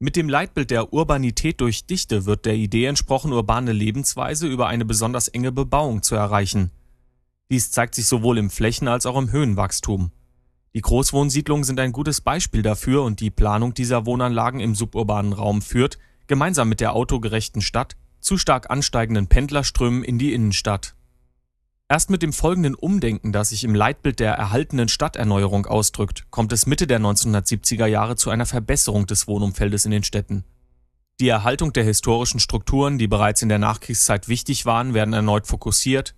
Mit 0.00 0.16
dem 0.16 0.28
Leitbild 0.28 0.70
der 0.70 0.92
Urbanität 0.92 1.60
durch 1.60 1.86
Dichte 1.86 2.24
wird 2.24 2.46
der 2.46 2.54
Idee 2.54 2.86
entsprochen, 2.86 3.32
urbane 3.32 3.72
Lebensweise 3.72 4.46
über 4.46 4.68
eine 4.68 4.84
besonders 4.84 5.28
enge 5.28 5.50
Bebauung 5.50 6.02
zu 6.02 6.14
erreichen. 6.14 6.70
Dies 7.50 7.70
zeigt 7.70 7.94
sich 7.94 8.06
sowohl 8.06 8.38
im 8.38 8.50
Flächen- 8.50 8.88
als 8.88 9.06
auch 9.06 9.16
im 9.16 9.32
Höhenwachstum. 9.32 10.12
Die 10.74 10.82
Großwohnsiedlungen 10.82 11.64
sind 11.64 11.80
ein 11.80 11.92
gutes 11.92 12.20
Beispiel 12.20 12.62
dafür 12.62 13.02
und 13.02 13.20
die 13.20 13.30
Planung 13.30 13.74
dieser 13.74 14.06
Wohnanlagen 14.06 14.60
im 14.60 14.74
suburbanen 14.74 15.32
Raum 15.32 15.62
führt, 15.62 15.98
gemeinsam 16.26 16.68
mit 16.68 16.80
der 16.80 16.94
autogerechten 16.94 17.62
Stadt, 17.62 17.96
zu 18.20 18.36
stark 18.36 18.70
ansteigenden 18.70 19.28
Pendlerströmen 19.28 20.04
in 20.04 20.18
die 20.18 20.34
Innenstadt. 20.34 20.94
Erst 21.88 22.10
mit 22.10 22.20
dem 22.20 22.34
folgenden 22.34 22.74
Umdenken, 22.74 23.32
das 23.32 23.48
sich 23.48 23.64
im 23.64 23.74
Leitbild 23.74 24.20
der 24.20 24.34
erhaltenen 24.34 24.88
Stadterneuerung 24.88 25.64
ausdrückt, 25.64 26.26
kommt 26.30 26.52
es 26.52 26.66
Mitte 26.66 26.86
der 26.86 27.00
1970er 27.00 27.86
Jahre 27.86 28.16
zu 28.16 28.28
einer 28.28 28.44
Verbesserung 28.44 29.06
des 29.06 29.26
Wohnumfeldes 29.26 29.86
in 29.86 29.92
den 29.92 30.02
Städten. 30.02 30.44
Die 31.18 31.28
Erhaltung 31.28 31.72
der 31.72 31.84
historischen 31.84 32.40
Strukturen, 32.40 32.98
die 32.98 33.08
bereits 33.08 33.40
in 33.40 33.48
der 33.48 33.58
Nachkriegszeit 33.58 34.28
wichtig 34.28 34.66
waren, 34.66 34.92
werden 34.92 35.14
erneut 35.14 35.46
fokussiert 35.46 36.14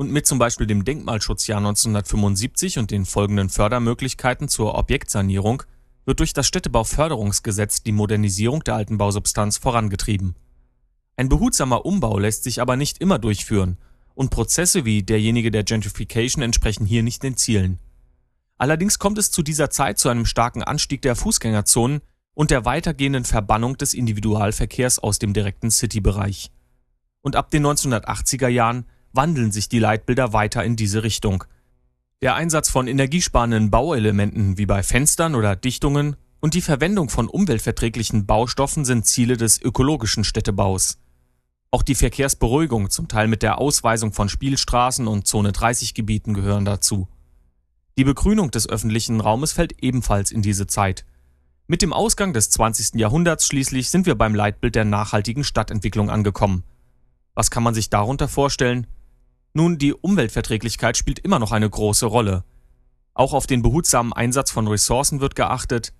und 0.00 0.10
mit 0.10 0.26
zum 0.26 0.38
Beispiel 0.38 0.66
dem 0.66 0.86
Denkmalschutzjahr 0.86 1.58
1975 1.58 2.78
und 2.78 2.90
den 2.90 3.04
folgenden 3.04 3.50
Fördermöglichkeiten 3.50 4.48
zur 4.48 4.74
Objektsanierung 4.74 5.62
wird 6.06 6.20
durch 6.20 6.32
das 6.32 6.46
Städtebauförderungsgesetz 6.46 7.82
die 7.82 7.92
Modernisierung 7.92 8.64
der 8.64 8.76
alten 8.76 8.96
Bausubstanz 8.96 9.58
vorangetrieben. 9.58 10.36
Ein 11.18 11.28
behutsamer 11.28 11.84
Umbau 11.84 12.18
lässt 12.18 12.44
sich 12.44 12.62
aber 12.62 12.76
nicht 12.76 12.96
immer 12.96 13.18
durchführen 13.18 13.76
und 14.14 14.30
Prozesse 14.30 14.86
wie 14.86 15.02
derjenige 15.02 15.50
der 15.50 15.64
Gentrification 15.64 16.42
entsprechen 16.42 16.86
hier 16.86 17.02
nicht 17.02 17.22
den 17.22 17.36
Zielen. 17.36 17.78
Allerdings 18.56 18.98
kommt 18.98 19.18
es 19.18 19.30
zu 19.30 19.42
dieser 19.42 19.68
Zeit 19.68 19.98
zu 19.98 20.08
einem 20.08 20.24
starken 20.24 20.62
Anstieg 20.62 21.02
der 21.02 21.14
Fußgängerzonen 21.14 22.00
und 22.32 22.50
der 22.50 22.64
weitergehenden 22.64 23.26
Verbannung 23.26 23.76
des 23.76 23.92
Individualverkehrs 23.92 24.98
aus 24.98 25.18
dem 25.18 25.34
direkten 25.34 25.70
Citybereich. 25.70 26.50
Und 27.20 27.36
ab 27.36 27.50
den 27.50 27.66
1980er 27.66 28.48
Jahren 28.48 28.86
wandeln 29.12 29.52
sich 29.52 29.68
die 29.68 29.78
Leitbilder 29.78 30.32
weiter 30.32 30.64
in 30.64 30.76
diese 30.76 31.02
Richtung. 31.02 31.44
Der 32.22 32.34
Einsatz 32.34 32.68
von 32.68 32.86
energiesparenden 32.86 33.70
Bauelementen 33.70 34.58
wie 34.58 34.66
bei 34.66 34.82
Fenstern 34.82 35.34
oder 35.34 35.56
Dichtungen 35.56 36.16
und 36.40 36.54
die 36.54 36.60
Verwendung 36.60 37.08
von 37.08 37.28
umweltverträglichen 37.28 38.26
Baustoffen 38.26 38.84
sind 38.84 39.06
Ziele 39.06 39.36
des 39.36 39.60
ökologischen 39.60 40.24
Städtebaus. 40.24 40.98
Auch 41.70 41.82
die 41.82 41.94
Verkehrsberuhigung, 41.94 42.90
zum 42.90 43.08
Teil 43.08 43.28
mit 43.28 43.42
der 43.42 43.58
Ausweisung 43.58 44.12
von 44.12 44.28
Spielstraßen 44.28 45.06
und 45.06 45.26
Zone 45.26 45.52
30 45.52 45.94
Gebieten 45.94 46.34
gehören 46.34 46.64
dazu. 46.64 47.08
Die 47.96 48.04
Begrünung 48.04 48.50
des 48.50 48.68
öffentlichen 48.68 49.20
Raumes 49.20 49.52
fällt 49.52 49.82
ebenfalls 49.82 50.32
in 50.32 50.42
diese 50.42 50.66
Zeit. 50.66 51.04
Mit 51.66 51.82
dem 51.82 51.92
Ausgang 51.92 52.32
des 52.32 52.50
20. 52.50 52.94
Jahrhunderts 52.96 53.46
schließlich 53.46 53.90
sind 53.90 54.06
wir 54.06 54.16
beim 54.16 54.34
Leitbild 54.34 54.74
der 54.74 54.84
nachhaltigen 54.84 55.44
Stadtentwicklung 55.44 56.10
angekommen. 56.10 56.64
Was 57.34 57.50
kann 57.50 57.62
man 57.62 57.74
sich 57.74 57.90
darunter 57.90 58.26
vorstellen? 58.26 58.86
Nun, 59.52 59.78
die 59.78 59.92
Umweltverträglichkeit 59.94 60.96
spielt 60.96 61.18
immer 61.18 61.38
noch 61.38 61.52
eine 61.52 61.68
große 61.68 62.06
Rolle. 62.06 62.44
Auch 63.14 63.32
auf 63.32 63.46
den 63.46 63.62
behutsamen 63.62 64.12
Einsatz 64.12 64.50
von 64.50 64.68
Ressourcen 64.68 65.20
wird 65.20 65.34
geachtet. 65.34 65.92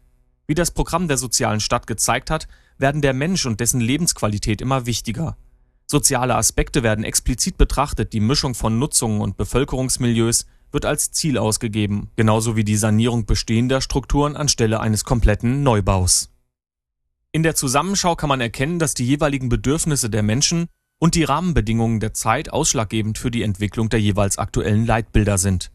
Wie 0.47 0.55
das 0.55 0.71
Programm 0.71 1.09
der 1.09 1.17
sozialen 1.17 1.61
Stadt 1.61 1.87
gezeigt 1.87 2.31
hat, 2.31 2.49
werden 2.79 3.03
der 3.03 3.13
Mensch 3.13 3.47
und 3.47 3.61
dessen 3.61 3.81
Lebensqualität 3.81 4.61
immer 4.61 4.87
wichtiger. 4.87 5.37
Soziale 5.87 6.37
Aspekte 6.37 6.85
werden 6.85 7.05
explizit 7.05 7.59
betrachtet, 7.59 8.13
die 8.13 8.21
Mischung 8.21 8.55
von 8.55 8.79
Nutzungen 8.79 9.21
und 9.21 9.37
Bevölkerungsmilieus 9.37 10.47
wird 10.71 10.85
als 10.85 11.11
Ziel 11.11 11.37
ausgegeben, 11.37 12.11
genauso 12.15 12.55
wie 12.55 12.63
die 12.63 12.77
Sanierung 12.77 13.27
bestehender 13.27 13.81
Strukturen 13.81 14.37
anstelle 14.37 14.79
eines 14.79 15.05
kompletten 15.05 15.65
Neubaus. 15.65 16.31
In 17.33 17.43
der 17.43 17.57
Zusammenschau 17.57 18.15
kann 18.15 18.29
man 18.29 18.41
erkennen, 18.41 18.79
dass 18.79 18.95
die 18.95 19.07
jeweiligen 19.07 19.49
Bedürfnisse 19.49 20.11
der 20.11 20.23
Menschen 20.23 20.69
und 21.01 21.15
die 21.15 21.25
Rahmenbedingungen 21.25 21.99
der 21.99 22.15
Zeit 22.15 22.53
ausschlaggebend 22.53 23.19
für 23.19 23.31
die 23.31 23.43
Entwicklung 23.43 23.89
der 23.89 24.01
jeweils 24.01 24.39
aktuellen 24.39 24.87
Leitbilder 24.87 25.39
sind. 25.39 25.73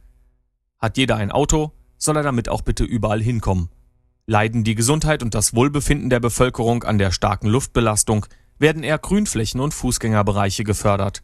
Hat 0.79 0.97
jeder 0.97 1.17
ein 1.17 1.31
Auto, 1.31 1.71
soll 1.97 2.15
er 2.15 2.23
damit 2.23 2.47
auch 2.47 2.61
bitte 2.61 2.83
überall 2.83 3.21
hinkommen. 3.21 3.69
Leiden 4.27 4.63
die 4.63 4.75
Gesundheit 4.75 5.23
und 5.23 5.33
das 5.33 5.55
Wohlbefinden 5.55 6.11
der 6.11 6.19
Bevölkerung 6.19 6.83
an 6.83 6.99
der 6.99 7.11
starken 7.11 7.47
Luftbelastung, 7.47 8.27
werden 8.59 8.83
eher 8.83 8.99
Grünflächen 8.99 9.59
und 9.59 9.73
Fußgängerbereiche 9.73 10.63
gefördert. 10.63 11.23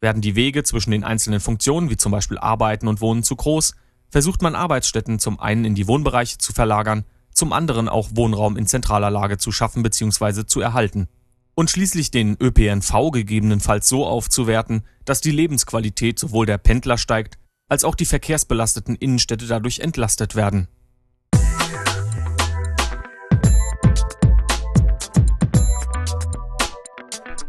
Werden 0.00 0.22
die 0.22 0.36
Wege 0.36 0.62
zwischen 0.62 0.92
den 0.92 1.04
einzelnen 1.04 1.40
Funktionen, 1.40 1.90
wie 1.90 1.96
zum 1.96 2.12
Beispiel 2.12 2.38
Arbeiten 2.38 2.86
und 2.86 3.00
Wohnen, 3.00 3.24
zu 3.24 3.34
groß, 3.34 3.74
versucht 4.10 4.42
man 4.42 4.54
Arbeitsstätten 4.54 5.18
zum 5.18 5.40
einen 5.40 5.64
in 5.64 5.74
die 5.74 5.88
Wohnbereiche 5.88 6.38
zu 6.38 6.52
verlagern, 6.52 7.04
zum 7.32 7.52
anderen 7.52 7.88
auch 7.88 8.10
Wohnraum 8.14 8.56
in 8.56 8.68
zentraler 8.68 9.10
Lage 9.10 9.38
zu 9.38 9.50
schaffen 9.50 9.82
bzw. 9.82 10.46
zu 10.46 10.60
erhalten 10.60 11.08
und 11.54 11.70
schließlich 11.70 12.10
den 12.10 12.36
ÖPNV 12.40 13.10
gegebenenfalls 13.12 13.88
so 13.88 14.06
aufzuwerten, 14.06 14.82
dass 15.04 15.20
die 15.20 15.30
Lebensqualität 15.30 16.18
sowohl 16.18 16.46
der 16.46 16.58
Pendler 16.58 16.98
steigt, 16.98 17.38
als 17.68 17.84
auch 17.84 17.94
die 17.94 18.06
verkehrsbelasteten 18.06 18.96
Innenstädte 18.96 19.46
dadurch 19.46 19.80
entlastet 19.80 20.34
werden. 20.34 20.68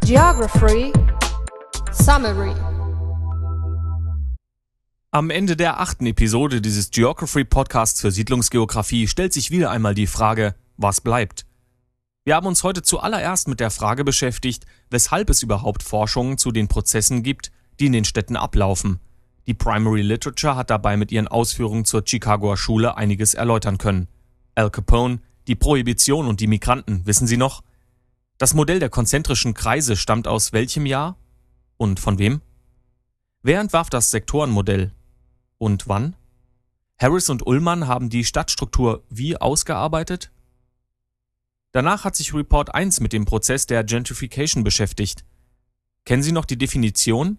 Geography 0.06 0.94
Summary 1.92 2.54
Am 5.10 5.32
Ende 5.32 5.56
der 5.56 5.80
achten 5.80 6.06
Episode 6.06 6.62
dieses 6.62 6.92
Geography 6.92 7.44
Podcasts 7.44 8.02
für 8.02 8.12
Siedlungsgeografie 8.12 9.08
stellt 9.08 9.34
sich 9.34 9.50
wieder 9.50 9.72
einmal 9.72 9.96
die 9.96 10.06
Frage, 10.06 10.54
was 10.78 11.02
bleibt? 11.02 11.48
Wir 12.28 12.34
haben 12.34 12.48
uns 12.48 12.64
heute 12.64 12.82
zuallererst 12.82 13.48
mit 13.48 13.60
der 13.60 13.70
Frage 13.70 14.04
beschäftigt, 14.04 14.66
weshalb 14.90 15.30
es 15.30 15.44
überhaupt 15.44 15.84
Forschungen 15.84 16.40
zu 16.40 16.52
den 16.52 16.68
Prozessen 16.68 17.22
gibt, 17.22 17.52
die 17.80 17.86
in 17.86 17.92
den 17.92 18.04
Städten 18.04 18.36
ablaufen. 18.36 19.00
Die 19.46 19.54
Primary 19.54 20.02
Literature 20.02 20.56
hat 20.56 20.72
dabei 20.72 20.98
mit 20.98 21.12
ihren 21.12 21.28
Ausführungen 21.28 21.86
zur 21.86 22.02
Chicagoer 22.04 22.58
Schule 22.58 22.98
einiges 22.98 23.36
erläutern 23.36 23.78
können. 23.78 24.08
Al 24.56 24.72
Capone, 24.72 25.20
die 25.48 25.54
Prohibition 25.54 26.26
und 26.26 26.40
die 26.40 26.48
Migranten, 26.48 27.06
wissen 27.06 27.28
Sie 27.28 27.38
noch? 27.38 27.62
Das 28.40 28.56
Modell 28.56 28.80
der 28.80 28.90
konzentrischen 28.90 29.54
Kreise 29.54 29.96
stammt 29.96 30.28
aus 30.28 30.52
welchem 30.52 30.88
Jahr? 30.88 31.18
Und 31.78 32.00
von 32.00 32.18
wem? 32.18 32.42
Wer 33.44 33.60
entwarf 33.60 33.92
das 33.92 34.10
Sektorenmodell? 34.10 34.92
Und 35.60 35.88
wann? 35.88 36.16
Harris 36.98 37.30
und 37.30 37.46
Ullmann 37.46 37.88
haben 37.88 38.10
die 38.10 38.24
Stadtstruktur 38.24 39.04
wie 39.10 39.38
ausgearbeitet? 39.38 40.32
Danach 41.76 42.06
hat 42.06 42.16
sich 42.16 42.34
Report 42.34 42.74
1 42.74 43.02
mit 43.02 43.12
dem 43.12 43.26
Prozess 43.26 43.68
der 43.68 43.84
Gentrification 43.84 44.64
beschäftigt. 44.64 45.26
Kennen 46.06 46.24
Sie 46.24 46.32
noch 46.32 46.46
die 46.46 46.58
Definition? 46.58 47.38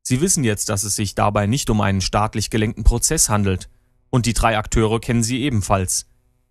Sie 0.00 0.22
wissen 0.22 0.42
jetzt, 0.42 0.70
dass 0.70 0.84
es 0.84 0.96
sich 0.96 1.14
dabei 1.14 1.46
nicht 1.46 1.68
um 1.68 1.82
einen 1.82 2.00
staatlich 2.00 2.48
gelenkten 2.48 2.82
Prozess 2.82 3.28
handelt. 3.28 3.68
Und 4.08 4.24
die 4.24 4.32
drei 4.32 4.56
Akteure 4.56 5.00
kennen 5.02 5.22
Sie 5.22 5.42
ebenfalls. 5.42 6.06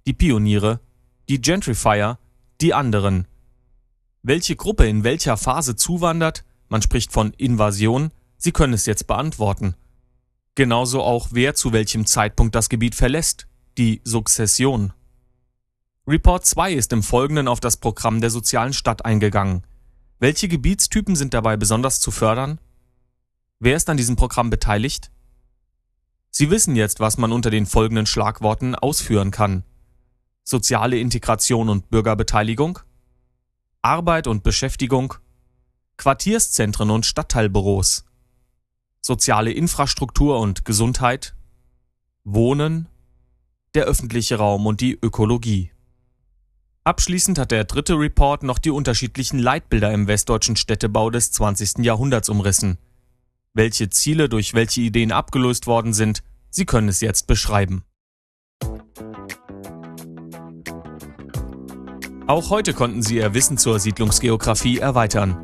Die 0.05 0.13
Pioniere, 0.13 0.79
die 1.27 1.41
Gentrifier, 1.41 2.19
die 2.61 2.75
anderen. 2.75 3.27
Welche 4.21 4.55
Gruppe 4.55 4.85
in 4.85 5.03
welcher 5.03 5.37
Phase 5.37 5.75
zuwandert, 5.75 6.45
man 6.69 6.83
spricht 6.83 7.11
von 7.11 7.33
Invasion, 7.33 8.11
Sie 8.37 8.51
können 8.51 8.73
es 8.73 8.85
jetzt 8.85 9.07
beantworten. 9.07 9.73
Genauso 10.53 11.01
auch 11.01 11.29
wer 11.31 11.55
zu 11.55 11.73
welchem 11.73 12.05
Zeitpunkt 12.05 12.53
das 12.53 12.69
Gebiet 12.69 12.93
verlässt, 12.93 13.47
die 13.79 14.01
Sukzession. 14.03 14.93
Report 16.07 16.45
2 16.45 16.73
ist 16.73 16.93
im 16.93 17.01
Folgenden 17.01 17.47
auf 17.47 17.59
das 17.59 17.77
Programm 17.77 18.21
der 18.21 18.29
sozialen 18.29 18.73
Stadt 18.73 19.05
eingegangen. 19.05 19.63
Welche 20.19 20.47
Gebietstypen 20.47 21.15
sind 21.15 21.33
dabei 21.33 21.57
besonders 21.57 21.99
zu 21.99 22.11
fördern? 22.11 22.59
Wer 23.59 23.75
ist 23.75 23.89
an 23.89 23.97
diesem 23.97 24.15
Programm 24.15 24.51
beteiligt? 24.51 25.09
Sie 26.29 26.51
wissen 26.51 26.75
jetzt, 26.75 26.99
was 26.99 27.17
man 27.17 27.31
unter 27.31 27.49
den 27.49 27.65
folgenden 27.65 28.05
Schlagworten 28.05 28.75
ausführen 28.75 29.31
kann. 29.31 29.63
soziale 30.47 30.99
Integration 30.99 31.69
und 31.69 31.89
Bürgerbeteiligung, 31.89 32.77
Arbeit 33.81 34.27
und 34.27 34.43
Beschäftigung, 34.43 35.15
Quartierszentren 35.97 36.91
und 36.91 37.07
Stadtteilbüros, 37.07 38.05
soziale 39.01 39.51
Infrastruktur 39.51 40.39
und 40.39 40.63
Gesundheit, 40.63 41.35
Wohnen, 42.25 42.87
der 43.73 43.85
öffentliche 43.85 44.35
Raum 44.35 44.67
und 44.67 44.81
die 44.81 44.99
Ökologie. 45.01 45.71
Abschließend 46.87 47.39
hat 47.39 47.49
der 47.49 47.63
dritte 47.63 47.95
Report 47.95 48.43
noch 48.43 48.59
die 48.59 48.69
unterschiedlichen 48.69 49.39
Leitbilder 49.39 49.91
im 49.91 50.05
westdeutschen 50.05 50.55
Städtebau 50.55 51.09
des 51.09 51.31
20. 51.31 51.79
Jahrhunderts 51.79 52.29
umrissen. 52.29 52.77
Welche 53.55 53.89
Ziele 53.89 54.29
durch 54.29 54.53
welche 54.53 54.81
Ideen 54.81 55.11
abgelöst 55.11 55.65
worden 55.65 55.93
sind, 55.93 56.21
Sie 56.51 56.65
können 56.65 56.87
es 56.87 57.01
jetzt 57.01 57.25
beschreiben. 57.25 57.83
Auch 62.27 62.51
heute 62.51 62.75
konnten 62.75 63.01
Sie 63.01 63.15
Ihr 63.15 63.33
Wissen 63.33 63.57
zur 63.57 63.79
Siedlungsgeografie 63.79 64.77
erweitern. 64.77 65.39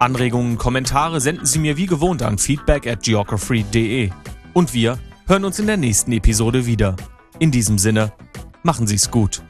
Anregungen, 0.00 0.58
Kommentare 0.58 1.20
senden 1.20 1.46
Sie 1.46 1.60
mir 1.60 1.76
wie 1.76 1.86
gewohnt 1.86 2.22
an 2.22 2.36
feedback 2.36 2.88
at 2.88 3.04
geography.de. 3.04 4.10
Und 4.54 4.74
wir 4.74 4.98
hören 5.28 5.44
uns 5.44 5.60
in 5.60 5.68
der 5.68 5.76
nächsten 5.76 6.10
Episode 6.10 6.66
wieder. 6.66 6.96
In 7.38 7.52
diesem 7.52 7.78
Sinne, 7.78 8.12
machen 8.64 8.88
Sie 8.88 8.96
es 8.96 9.12
gut. 9.12 9.44